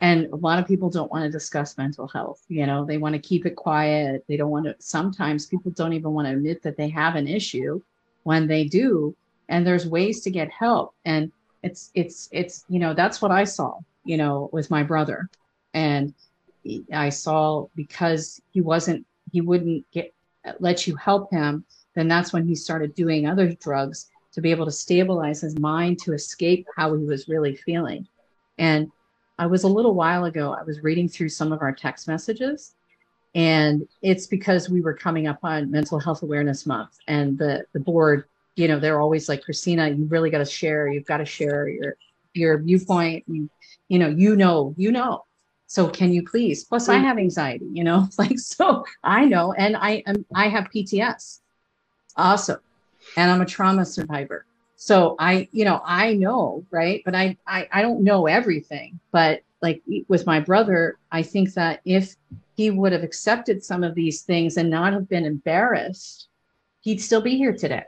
And 0.00 0.26
a 0.32 0.36
lot 0.36 0.58
of 0.58 0.66
people 0.66 0.90
don't 0.90 1.10
want 1.10 1.24
to 1.24 1.30
discuss 1.30 1.78
mental 1.78 2.08
health. 2.08 2.42
You 2.48 2.66
know, 2.66 2.84
they 2.84 2.98
want 2.98 3.14
to 3.14 3.20
keep 3.20 3.46
it 3.46 3.54
quiet. 3.54 4.24
They 4.28 4.36
don't 4.36 4.50
want 4.50 4.66
to, 4.66 4.74
sometimes 4.78 5.46
people 5.46 5.70
don't 5.72 5.92
even 5.92 6.12
want 6.12 6.26
to 6.26 6.32
admit 6.32 6.62
that 6.62 6.76
they 6.76 6.88
have 6.88 7.14
an 7.14 7.28
issue 7.28 7.80
when 8.24 8.46
they 8.46 8.64
do. 8.64 9.14
And 9.48 9.64
there's 9.64 9.86
ways 9.86 10.22
to 10.22 10.30
get 10.30 10.50
help. 10.50 10.94
And 11.04 11.30
it's, 11.62 11.90
it's, 11.94 12.28
it's, 12.32 12.64
you 12.68 12.80
know, 12.80 12.94
that's 12.94 13.22
what 13.22 13.30
I 13.30 13.44
saw, 13.44 13.78
you 14.04 14.16
know, 14.16 14.50
with 14.52 14.70
my 14.70 14.82
brother. 14.82 15.28
And 15.72 16.12
I 16.92 17.10
saw 17.10 17.66
because 17.76 18.40
he 18.50 18.60
wasn't, 18.60 19.06
he 19.30 19.40
wouldn't 19.40 19.88
get, 19.92 20.12
let 20.58 20.86
you 20.86 20.96
help 20.96 21.30
him. 21.30 21.64
Then 21.94 22.08
that's 22.08 22.32
when 22.32 22.46
he 22.46 22.56
started 22.56 22.94
doing 22.94 23.26
other 23.26 23.52
drugs 23.52 24.10
to 24.32 24.40
be 24.40 24.50
able 24.50 24.64
to 24.64 24.72
stabilize 24.72 25.40
his 25.40 25.58
mind 25.58 26.00
to 26.00 26.12
escape 26.12 26.66
how 26.76 26.94
he 26.94 27.04
was 27.04 27.28
really 27.28 27.54
feeling. 27.54 28.06
And 28.58 28.90
I 29.38 29.46
was 29.46 29.64
a 29.64 29.68
little 29.68 29.94
while 29.94 30.24
ago, 30.24 30.52
I 30.58 30.62
was 30.62 30.82
reading 30.82 31.08
through 31.08 31.28
some 31.28 31.52
of 31.52 31.60
our 31.60 31.72
text 31.72 32.08
messages, 32.08 32.74
and 33.34 33.86
it's 34.00 34.26
because 34.26 34.70
we 34.70 34.80
were 34.80 34.94
coming 34.94 35.26
up 35.26 35.40
on 35.42 35.70
Mental 35.70 35.98
Health 35.98 36.22
Awareness 36.22 36.64
Month, 36.64 36.98
and 37.06 37.36
the 37.36 37.66
the 37.74 37.80
board, 37.80 38.24
you 38.54 38.66
know, 38.66 38.78
they're 38.78 39.00
always 39.00 39.28
like, 39.28 39.44
Christina, 39.44 39.88
you 39.88 40.06
really 40.06 40.30
got 40.30 40.38
to 40.38 40.46
share. 40.46 40.88
You've 40.88 41.04
got 41.04 41.18
to 41.18 41.26
share 41.26 41.68
your 41.68 41.96
your 42.32 42.58
viewpoint. 42.58 43.24
You, 43.26 43.50
you 43.88 43.98
know, 43.98 44.08
you 44.08 44.36
know, 44.36 44.74
you 44.78 44.90
know. 44.90 45.24
So 45.66 45.88
can 45.88 46.12
you 46.12 46.22
please? 46.24 46.64
Plus, 46.64 46.88
I 46.88 46.96
have 46.96 47.18
anxiety. 47.18 47.68
You 47.70 47.84
know, 47.84 48.08
like 48.18 48.38
so 48.38 48.84
I 49.04 49.26
know, 49.26 49.52
and 49.52 49.76
I 49.76 50.02
am 50.06 50.24
I 50.34 50.48
have 50.48 50.70
PTS, 50.74 51.40
also, 52.16 52.58
and 53.18 53.30
I'm 53.30 53.42
a 53.42 53.46
trauma 53.46 53.84
survivor 53.84 54.46
so 54.76 55.16
i 55.18 55.48
you 55.52 55.64
know 55.64 55.80
i 55.84 56.12
know 56.14 56.64
right? 56.70 57.02
But 57.04 57.14
I, 57.14 57.36
I 57.46 57.68
i 57.72 57.82
don't 57.82 58.04
know 58.04 58.26
everything. 58.26 59.00
But 59.10 59.42
like 59.62 59.82
with 60.08 60.26
my 60.26 60.38
brother 60.38 60.98
i 61.10 61.22
think 61.22 61.54
that 61.54 61.80
if 61.84 62.14
he 62.56 62.70
would 62.70 62.92
have 62.92 63.02
accepted 63.02 63.64
some 63.64 63.82
of 63.82 63.94
these 63.94 64.22
things 64.22 64.56
and 64.56 64.70
not 64.70 64.92
have 64.92 65.08
been 65.08 65.24
embarrassed 65.24 66.28
he'd 66.82 67.00
still 67.00 67.20
be 67.20 67.36
here 67.36 67.54
today. 67.54 67.84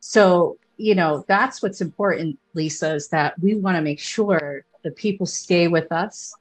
So 0.00 0.58
you 0.76 0.94
know 0.94 1.24
that's 1.26 1.62
what's 1.62 1.80
important 1.80 2.38
lisa 2.54 2.94
is 2.94 3.08
that 3.08 3.38
we 3.40 3.54
want 3.56 3.76
to 3.76 3.82
make 3.82 4.00
sure 4.00 4.64
that 4.84 4.96
people 4.96 5.26
stay 5.26 5.68
with 5.68 5.90
us. 5.90 6.34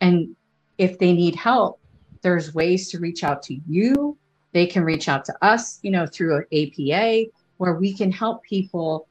And 0.00 0.36
if 0.78 0.98
they 0.98 1.12
need 1.12 1.34
help 1.34 1.80
there's 2.22 2.54
ways 2.54 2.90
to 2.90 2.98
reach 2.98 3.22
out 3.24 3.42
to 3.44 3.58
you. 3.68 4.16
They 4.52 4.66
can 4.66 4.82
reach 4.84 5.08
out 5.08 5.24
to 5.26 5.34
us 5.44 5.78
you 5.82 5.90
know 5.90 6.06
through 6.06 6.44
apa 6.52 7.30
where 7.58 7.74
we 7.74 7.92
can 7.92 8.10
help 8.10 8.42
people 8.42 9.06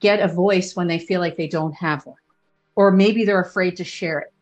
get 0.00 0.20
a 0.20 0.28
voice 0.28 0.74
when 0.74 0.86
they 0.86 0.98
feel 0.98 1.20
like 1.20 1.36
they 1.36 1.48
don't 1.48 1.74
have 1.74 2.06
one. 2.06 2.16
Or 2.74 2.90
maybe 2.90 3.24
they're 3.24 3.40
afraid 3.40 3.76
to 3.76 3.84
share 3.84 4.18
it 4.20 4.32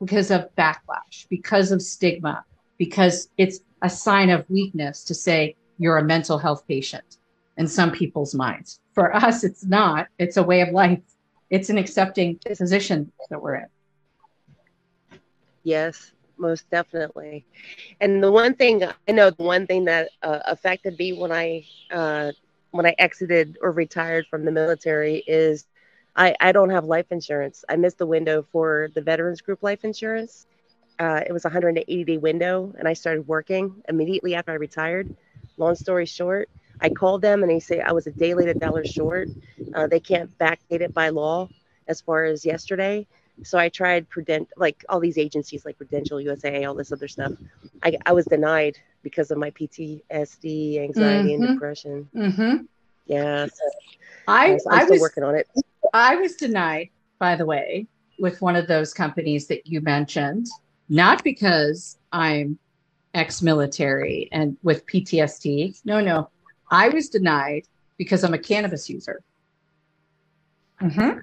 because 0.00 0.30
of 0.30 0.54
backlash, 0.56 1.28
because 1.28 1.72
of 1.72 1.80
stigma, 1.80 2.44
because 2.78 3.28
it's 3.38 3.60
a 3.82 3.90
sign 3.90 4.30
of 4.30 4.48
weakness 4.50 5.04
to 5.04 5.14
say 5.14 5.56
you're 5.78 5.98
a 5.98 6.04
mental 6.04 6.38
health 6.38 6.66
patient 6.66 7.18
in 7.56 7.66
some 7.66 7.90
people's 7.90 8.34
minds. 8.34 8.80
For 8.92 9.14
us, 9.14 9.44
it's 9.44 9.64
not. 9.64 10.08
It's 10.18 10.36
a 10.36 10.42
way 10.42 10.60
of 10.60 10.70
life. 10.70 11.00
It's 11.50 11.70
an 11.70 11.78
accepting 11.78 12.38
position 12.38 13.12
that 13.30 13.40
we're 13.40 13.56
in. 13.56 15.18
Yes, 15.62 16.12
most 16.38 16.68
definitely. 16.70 17.44
And 18.00 18.22
the 18.22 18.30
one 18.30 18.54
thing 18.54 18.82
I 19.08 19.12
know, 19.12 19.30
the 19.30 19.42
one 19.42 19.66
thing 19.66 19.84
that 19.86 20.10
uh, 20.22 20.40
affected 20.44 20.98
me 20.98 21.12
when 21.12 21.32
I 21.32 21.64
uh, 21.90 22.32
when 22.70 22.86
I 22.86 22.94
exited 22.98 23.58
or 23.62 23.72
retired 23.72 24.26
from 24.28 24.44
the 24.44 24.52
military 24.52 25.22
is 25.26 25.66
I, 26.16 26.34
I 26.40 26.52
don't 26.52 26.70
have 26.70 26.84
life 26.84 27.06
insurance. 27.10 27.64
I 27.68 27.76
missed 27.76 27.98
the 27.98 28.06
window 28.06 28.42
for 28.52 28.88
the 28.94 29.02
veterans 29.02 29.40
group 29.40 29.62
life 29.62 29.84
insurance. 29.84 30.46
Uh, 30.98 31.20
it 31.26 31.32
was 31.32 31.44
a 31.44 31.48
180 31.48 32.04
day 32.04 32.16
window, 32.18 32.72
and 32.78 32.88
I 32.88 32.94
started 32.94 33.26
working 33.26 33.82
immediately 33.88 34.34
after 34.34 34.52
I 34.52 34.54
retired. 34.56 35.08
Long 35.56 35.74
story 35.74 36.06
short, 36.06 36.48
I 36.80 36.88
called 36.90 37.22
them 37.22 37.42
and 37.42 37.50
they 37.50 37.60
say 37.60 37.80
I 37.80 37.92
was 37.92 38.06
a 38.06 38.12
day 38.12 38.34
late, 38.34 38.48
a 38.48 38.54
dollar 38.54 38.84
short. 38.84 39.28
Uh, 39.74 39.86
they 39.86 40.00
can't 40.00 40.30
backdate 40.38 40.80
it 40.80 40.94
by 40.94 41.10
law 41.10 41.48
as 41.88 42.00
far 42.00 42.24
as 42.24 42.44
yesterday. 42.44 43.06
So 43.42 43.58
I 43.58 43.68
tried 43.68 44.08
Prudent, 44.08 44.48
like 44.56 44.84
all 44.88 45.00
these 45.00 45.18
agencies 45.18 45.64
like 45.64 45.76
Prudential, 45.76 46.20
USA, 46.20 46.64
all 46.64 46.74
this 46.74 46.92
other 46.92 47.08
stuff. 47.08 47.32
I, 47.82 47.96
I 48.06 48.12
was 48.12 48.24
denied 48.26 48.78
because 49.02 49.30
of 49.30 49.38
my 49.38 49.50
PTSD, 49.50 50.80
anxiety, 50.82 51.30
mm-hmm. 51.30 51.42
and 51.42 51.54
depression. 51.54 52.08
Mm-hmm. 52.14 52.64
Yeah, 53.06 53.46
so 53.46 53.70
I, 54.26 54.58
I 54.70 54.84
still 54.84 54.94
was 54.94 55.00
working 55.00 55.22
on 55.22 55.36
it. 55.36 55.48
I 55.92 56.16
was 56.16 56.34
denied, 56.34 56.90
by 57.18 57.36
the 57.36 57.46
way, 57.46 57.86
with 58.18 58.40
one 58.40 58.56
of 58.56 58.66
those 58.66 58.92
companies 58.92 59.46
that 59.46 59.66
you 59.66 59.80
mentioned, 59.80 60.48
not 60.88 61.22
because 61.22 61.98
I'm 62.12 62.58
ex-military 63.14 64.28
and 64.32 64.56
with 64.62 64.86
PTSD. 64.86 65.80
No, 65.84 66.00
no, 66.00 66.30
I 66.70 66.88
was 66.88 67.08
denied 67.08 67.66
because 67.98 68.24
I'm 68.24 68.34
a 68.34 68.38
cannabis 68.38 68.90
user. 68.90 69.22
Mm-hmm 70.80 71.20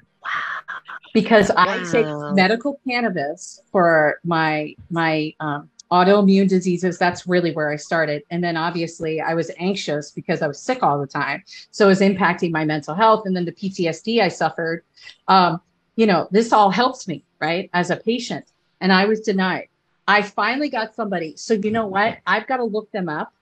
because 1.14 1.50
wow. 1.50 1.66
I 1.68 1.84
take 1.92 2.06
medical 2.36 2.80
cannabis 2.88 3.62
for 3.72 4.20
my 4.24 4.76
my 4.90 5.34
um, 5.40 5.70
autoimmune 5.92 6.50
diseases. 6.50 6.98
That's 6.98 7.28
really 7.28 7.54
where 7.54 7.72
I 7.72 7.76
started, 7.76 8.24
and 8.32 8.44
then 8.44 8.58
obviously 8.58 9.22
I 9.22 9.34
was 9.34 9.52
anxious 9.58 10.12
because 10.12 10.42
I 10.42 10.48
was 10.48 10.60
sick 10.60 10.84
all 10.84 11.00
the 11.00 11.08
time, 11.08 11.44
so 11.72 11.86
it 11.86 11.90
was 11.90 12.02
impacting 12.02 12.52
my 12.52 12.66
mental 12.66 12.96
health, 12.96 13.26
and 13.26 13.36
then 13.36 13.46
the 13.46 13.52
PTSD 13.52 14.22
I 14.22 14.28
suffered. 14.28 14.84
Um, 15.28 15.62
you 15.96 16.08
know, 16.08 16.28
this 16.32 16.52
all 16.52 16.72
helps 16.72 17.08
me 17.08 17.24
right 17.40 17.70
as 17.74 17.92
a 17.92 17.96
patient, 17.96 18.46
and 18.82 18.92
I 18.92 19.06
was 19.06 19.22
denied. 19.22 19.70
I 20.08 20.22
finally 20.22 20.70
got 20.70 20.96
somebody. 20.96 21.36
So 21.38 21.54
you 21.54 21.72
know 21.72 21.86
what? 21.86 22.18
I've 22.28 22.48
got 22.48 22.58
to 22.58 22.64
look 22.64 22.92
them 22.92 23.08
up, 23.08 23.34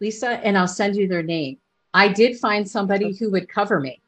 Lisa, 0.00 0.30
and 0.44 0.58
I'll 0.58 0.66
send 0.66 0.96
you 0.96 1.06
their 1.06 1.22
name. 1.22 1.58
I 1.94 2.08
did 2.08 2.38
find 2.38 2.68
somebody 2.68 3.14
who 3.14 3.30
would 3.30 3.48
cover 3.48 3.78
me. 3.78 4.00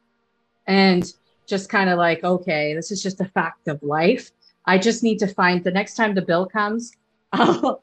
And 0.67 1.13
just 1.47 1.69
kind 1.69 1.91
of 1.91 1.99
like, 1.99 2.25
okay, 2.25 2.75
this 2.75 2.91
is 2.91 3.03
just 3.03 3.21
a 3.21 3.27
fact 3.27 3.69
of 3.69 3.83
life. 3.83 4.31
I 4.67 4.79
just 4.79 5.03
need 5.03 5.19
to 5.19 5.27
find 5.27 5.63
the 5.63 5.71
next 5.71 5.95
time 5.95 6.15
the 6.15 6.23
bill 6.23 6.47
comes, 6.47 6.93
I'll, 7.33 7.83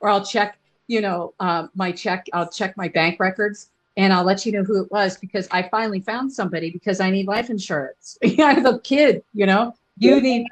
or 0.00 0.08
I'll 0.08 0.24
check, 0.24 0.58
you 0.86 1.00
know, 1.00 1.34
um, 1.40 1.70
my 1.74 1.92
check, 1.92 2.26
I'll 2.32 2.48
check 2.48 2.76
my 2.76 2.88
bank 2.88 3.20
records 3.20 3.70
and 3.96 4.12
I'll 4.12 4.24
let 4.24 4.46
you 4.46 4.52
know 4.52 4.62
who 4.62 4.82
it 4.82 4.90
was 4.90 5.16
because 5.16 5.48
I 5.50 5.68
finally 5.68 6.00
found 6.00 6.32
somebody 6.32 6.70
because 6.70 7.00
I 7.00 7.10
need 7.10 7.26
life 7.26 7.50
insurance. 7.50 8.18
I 8.24 8.54
have 8.54 8.66
a 8.66 8.78
kid, 8.78 9.22
you 9.32 9.46
know, 9.46 9.74
you 9.98 10.20
need, 10.20 10.46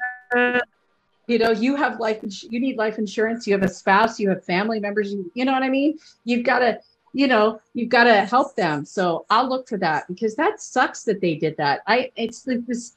you 1.27 1.39
know, 1.39 1.51
you 1.51 1.75
have 1.75 1.99
life, 1.99 2.19
you 2.49 2.59
need 2.59 2.77
life 2.77 2.97
insurance. 2.97 3.47
You 3.47 3.53
have 3.53 3.63
a 3.63 3.67
spouse, 3.67 4.19
you 4.19 4.29
have 4.29 4.43
family 4.43 4.79
members, 4.79 5.13
you, 5.13 5.31
you 5.33 5.45
know 5.45 5.51
what 5.51 5.63
I 5.63 5.69
mean? 5.69 5.97
You've 6.23 6.43
got 6.43 6.59
to, 6.59 6.79
you 7.15 7.27
know, 7.27 7.61
you've 7.73 7.87
got 7.87 8.03
to 8.03 8.25
help 8.25 8.57
them. 8.57 8.83
So 8.83 9.25
I'll 9.29 9.47
look 9.47 9.69
for 9.69 9.77
that 9.77 10.05
because 10.09 10.35
that 10.35 10.61
sucks 10.61 11.03
that 11.03 11.21
they 11.21 11.35
did 11.35 11.55
that. 11.55 11.79
I 11.87 12.11
it's 12.17 12.45
like 12.45 12.65
this 12.65 12.93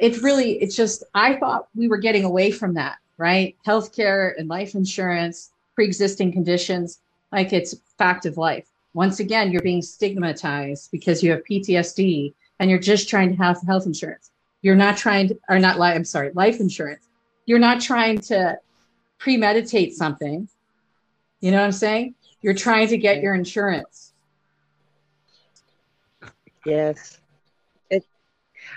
it's 0.00 0.22
really 0.22 0.52
it's 0.62 0.74
just 0.74 1.04
I 1.14 1.36
thought 1.36 1.68
we 1.74 1.86
were 1.86 1.98
getting 1.98 2.24
away 2.24 2.50
from 2.50 2.72
that, 2.74 2.96
right? 3.18 3.54
Healthcare 3.66 4.32
and 4.38 4.48
life 4.48 4.74
insurance, 4.74 5.50
pre-existing 5.74 6.32
conditions, 6.32 7.00
like 7.30 7.52
it's 7.52 7.76
fact 7.98 8.24
of 8.24 8.38
life. 8.38 8.66
Once 8.94 9.20
again, 9.20 9.52
you're 9.52 9.60
being 9.60 9.82
stigmatized 9.82 10.90
because 10.90 11.22
you 11.22 11.30
have 11.30 11.44
PTSD 11.44 12.32
and 12.58 12.70
you're 12.70 12.78
just 12.78 13.06
trying 13.06 13.28
to 13.28 13.36
have 13.36 13.60
health 13.66 13.84
insurance. 13.84 14.30
You're 14.62 14.76
not 14.76 14.96
trying 14.96 15.28
to, 15.28 15.38
or 15.50 15.58
not, 15.58 15.78
life 15.78 15.94
I'm 15.94 16.06
sorry, 16.06 16.30
life 16.32 16.58
insurance. 16.58 17.06
You're 17.44 17.58
not 17.58 17.82
trying 17.82 18.18
to 18.22 18.58
premeditate 19.18 19.92
something 19.92 20.48
You 21.40 21.50
know 21.50 21.58
what 21.58 21.66
I'm 21.66 21.72
saying? 21.72 22.14
You're 22.42 22.54
trying 22.54 22.88
to 22.88 22.96
get 22.96 23.20
your 23.22 23.34
insurance. 23.34 24.12
Yes. 26.64 27.18
It, 27.90 28.04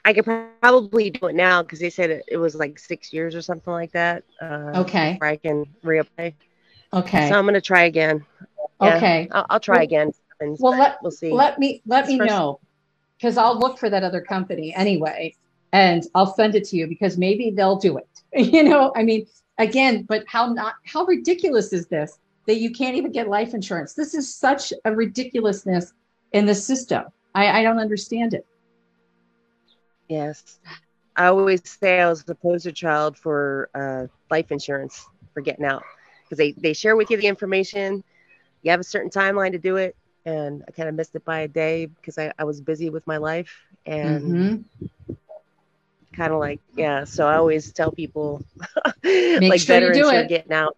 I 0.05 0.13
could 0.13 0.25
probably 0.61 1.09
do 1.09 1.27
it 1.27 1.35
now 1.35 1.63
because 1.63 1.79
they 1.79 1.89
said 1.89 2.09
it, 2.09 2.23
it, 2.27 2.37
was 2.37 2.55
like 2.55 2.79
six 2.79 3.11
years 3.11 3.35
or 3.35 3.41
something 3.41 3.73
like 3.73 3.91
that. 3.93 4.23
Uh, 4.41 4.71
okay. 4.75 5.17
Where 5.19 5.29
I 5.29 5.35
can 5.35 5.65
reapply. 5.83 6.33
Okay. 6.93 7.29
So 7.29 7.35
I'm 7.35 7.43
going 7.43 7.55
to 7.55 7.61
try 7.61 7.83
again. 7.83 8.25
Yeah, 8.81 8.95
okay. 8.95 9.27
I'll, 9.31 9.45
I'll 9.49 9.59
try 9.59 9.77
well, 9.77 9.83
again. 9.83 10.11
Well, 10.41 10.77
let, 10.77 10.97
we'll 11.01 11.11
see. 11.11 11.31
Let 11.31 11.59
me, 11.59 11.81
let 11.85 12.07
me 12.07 12.17
first. 12.17 12.29
know 12.29 12.59
because 13.17 13.37
I'll 13.37 13.59
look 13.59 13.77
for 13.77 13.89
that 13.89 14.03
other 14.03 14.21
company 14.21 14.73
anyway 14.73 15.35
and 15.73 16.05
I'll 16.15 16.33
send 16.33 16.55
it 16.55 16.63
to 16.69 16.77
you 16.77 16.87
because 16.87 17.17
maybe 17.17 17.51
they'll 17.51 17.75
do 17.75 17.97
it. 17.97 18.07
you 18.53 18.63
know, 18.63 18.93
I 18.95 19.03
mean, 19.03 19.27
again, 19.57 20.03
but 20.03 20.23
how 20.27 20.53
not, 20.53 20.75
how 20.85 21.05
ridiculous 21.05 21.73
is 21.73 21.87
this 21.87 22.19
that 22.49 22.59
you 22.59 22.71
can't 22.71 22.95
even 22.95 23.11
get 23.11 23.27
life 23.27 23.53
insurance? 23.53 23.93
This 23.93 24.15
is 24.15 24.33
such 24.33 24.73
a 24.83 24.95
ridiculousness 24.95 25.93
in 26.31 26.47
the 26.47 26.55
system. 26.55 27.03
I, 27.35 27.59
I 27.59 27.63
don't 27.63 27.77
understand 27.77 28.33
it. 28.33 28.43
Yes. 30.07 30.57
I 31.15 31.27
always 31.27 31.61
say 31.63 31.99
I 31.99 32.09
was 32.09 32.23
the 32.23 32.33
poster 32.33 32.71
child 32.71 33.19
for 33.19 33.69
uh, 33.75 34.07
life 34.31 34.51
insurance 34.51 35.05
for 35.31 35.41
getting 35.41 35.63
out 35.63 35.83
because 36.23 36.39
they, 36.39 36.53
they 36.53 36.73
share 36.73 36.95
with 36.95 37.11
you 37.11 37.17
the 37.17 37.27
information. 37.27 38.03
You 38.63 38.71
have 38.71 38.79
a 38.79 38.83
certain 38.83 39.11
timeline 39.11 39.51
to 39.51 39.59
do 39.59 39.75
it. 39.75 39.95
And 40.25 40.63
I 40.67 40.71
kind 40.71 40.89
of 40.89 40.95
missed 40.95 41.13
it 41.13 41.23
by 41.23 41.41
a 41.41 41.47
day 41.47 41.85
because 41.85 42.17
I, 42.17 42.33
I 42.39 42.45
was 42.45 42.61
busy 42.61 42.89
with 42.89 43.05
my 43.05 43.17
life. 43.17 43.55
And 43.85 44.65
mm-hmm. 44.73 45.13
kind 46.13 46.33
of 46.33 46.39
like, 46.39 46.61
yeah. 46.75 47.03
So 47.03 47.27
I 47.27 47.35
always 47.35 47.71
tell 47.73 47.91
people, 47.91 48.43
like 49.03 49.61
sure 49.61 49.79
veterans 49.79 49.99
are 49.99 50.25
getting 50.25 50.51
out 50.51 50.75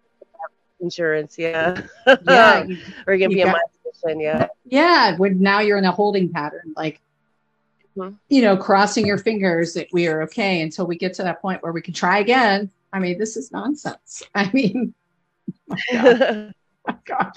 insurance. 0.82 1.38
Yeah. 1.38 1.80
Yeah. 2.06 2.66
or 3.06 3.16
going 3.16 3.30
to 3.30 3.36
be 3.36 3.36
got- 3.36 3.46
in 3.46 3.52
my 3.52 3.60
position. 3.84 4.20
Yeah. 4.20 4.48
Yeah. 4.66 5.16
When 5.16 5.40
now 5.40 5.60
you're 5.60 5.78
in 5.78 5.84
a 5.84 5.92
holding 5.92 6.28
pattern. 6.28 6.74
Like, 6.76 7.00
Mm-hmm. 7.94 8.14
you 8.30 8.40
know, 8.40 8.56
crossing 8.56 9.06
your 9.06 9.18
fingers 9.18 9.74
that 9.74 9.86
we 9.92 10.08
are 10.08 10.22
okay 10.22 10.62
until 10.62 10.86
we 10.86 10.96
get 10.96 11.12
to 11.12 11.24
that 11.24 11.42
point 11.42 11.62
where 11.62 11.72
we 11.72 11.82
can 11.82 11.92
try 11.92 12.20
again. 12.20 12.70
I 12.90 12.98
mean, 12.98 13.18
this 13.18 13.36
is 13.36 13.52
nonsense. 13.52 14.22
I 14.34 14.50
mean, 14.54 14.94
oh 15.70 15.76
God. 15.92 16.54
oh 16.88 16.94
God. 17.04 17.32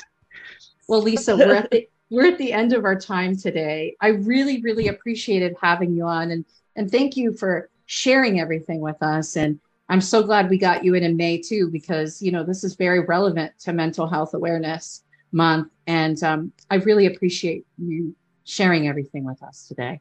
Well, 0.87 1.01
Lisa, 1.01 1.35
we're 1.35 1.55
at 1.55 1.69
the 1.71 1.89
we're 2.09 2.27
at 2.27 2.37
the 2.37 2.53
end 2.53 2.71
of 2.71 2.85
our 2.85 2.97
time 2.97 3.35
today. 3.35 3.97
I 3.99 4.07
really, 4.09 4.61
really 4.61 4.87
appreciated 4.87 5.57
having 5.61 5.93
you 5.93 6.05
on, 6.05 6.31
and 6.31 6.45
and 6.77 6.89
thank 6.89 7.17
you 7.17 7.33
for 7.33 7.69
sharing 7.85 8.39
everything 8.39 8.79
with 8.79 9.03
us. 9.03 9.35
And 9.35 9.59
I'm 9.89 10.01
so 10.01 10.23
glad 10.23 10.49
we 10.49 10.57
got 10.57 10.83
you 10.83 10.95
in 10.95 11.03
in 11.03 11.15
May 11.15 11.37
too, 11.37 11.69
because 11.71 12.21
you 12.21 12.31
know 12.31 12.43
this 12.43 12.63
is 12.63 12.75
very 12.75 13.01
relevant 13.01 13.57
to 13.59 13.73
Mental 13.73 14.07
Health 14.07 14.33
Awareness 14.33 15.03
Month, 15.31 15.71
and 15.87 16.21
um, 16.23 16.51
I 16.71 16.75
really 16.75 17.05
appreciate 17.05 17.65
you 17.77 18.15
sharing 18.45 18.87
everything 18.87 19.25
with 19.25 19.41
us 19.43 19.67
today. 19.67 19.99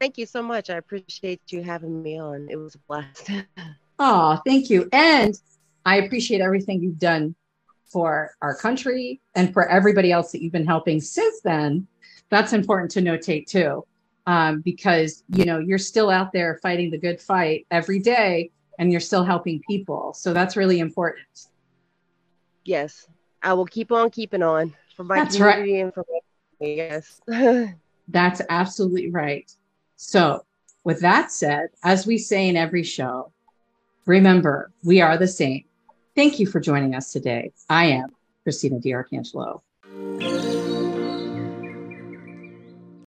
Thank 0.00 0.18
you 0.18 0.26
so 0.26 0.42
much. 0.42 0.70
I 0.70 0.76
appreciate 0.76 1.40
you 1.48 1.62
having 1.62 2.02
me 2.02 2.18
on. 2.18 2.48
It 2.50 2.56
was 2.56 2.74
a 2.74 2.78
blast. 2.86 3.30
oh, 3.98 4.40
thank 4.46 4.68
you. 4.68 4.88
And 4.92 5.34
I 5.86 5.96
appreciate 5.96 6.40
everything 6.40 6.82
you've 6.82 6.98
done 6.98 7.34
for 7.86 8.34
our 8.42 8.54
country 8.54 9.20
and 9.34 9.52
for 9.52 9.68
everybody 9.68 10.10
else 10.12 10.32
that 10.32 10.42
you've 10.42 10.52
been 10.52 10.66
helping 10.66 11.00
since 11.00 11.40
then. 11.42 11.86
That's 12.28 12.52
important 12.52 12.90
to 12.92 13.00
notate 13.00 13.46
too, 13.46 13.86
um, 14.26 14.60
because 14.60 15.22
you 15.28 15.44
know 15.44 15.58
you're 15.58 15.78
still 15.78 16.10
out 16.10 16.32
there 16.32 16.58
fighting 16.62 16.90
the 16.90 16.98
good 16.98 17.20
fight 17.20 17.66
every 17.70 17.98
day, 17.98 18.50
and 18.78 18.90
you're 18.90 19.00
still 19.00 19.24
helping 19.24 19.60
people. 19.68 20.12
So 20.14 20.32
that's 20.32 20.56
really 20.56 20.80
important. 20.80 21.46
Yes, 22.64 23.06
I 23.42 23.52
will 23.52 23.66
keep 23.66 23.92
on 23.92 24.10
keeping 24.10 24.42
on 24.42 24.74
for 24.96 25.04
my 25.04 25.16
that's 25.16 25.36
community 25.36 25.74
right. 25.74 25.84
and 25.84 25.94
for 25.94 26.04
my 26.10 26.66
yes. 26.66 27.20
that's 28.08 28.40
absolutely 28.48 29.10
right. 29.10 29.50
So, 29.96 30.44
with 30.84 31.00
that 31.00 31.30
said, 31.30 31.68
as 31.82 32.06
we 32.06 32.18
say 32.18 32.48
in 32.48 32.56
every 32.56 32.82
show, 32.82 33.32
remember, 34.06 34.70
we 34.82 35.00
are 35.00 35.16
the 35.16 35.28
same. 35.28 35.64
Thank 36.14 36.38
you 36.38 36.46
for 36.46 36.60
joining 36.60 36.94
us 36.94 37.12
today. 37.12 37.52
I 37.68 37.86
am 37.86 38.14
Christina 38.44 38.78
DiArcangelo. 38.78 39.60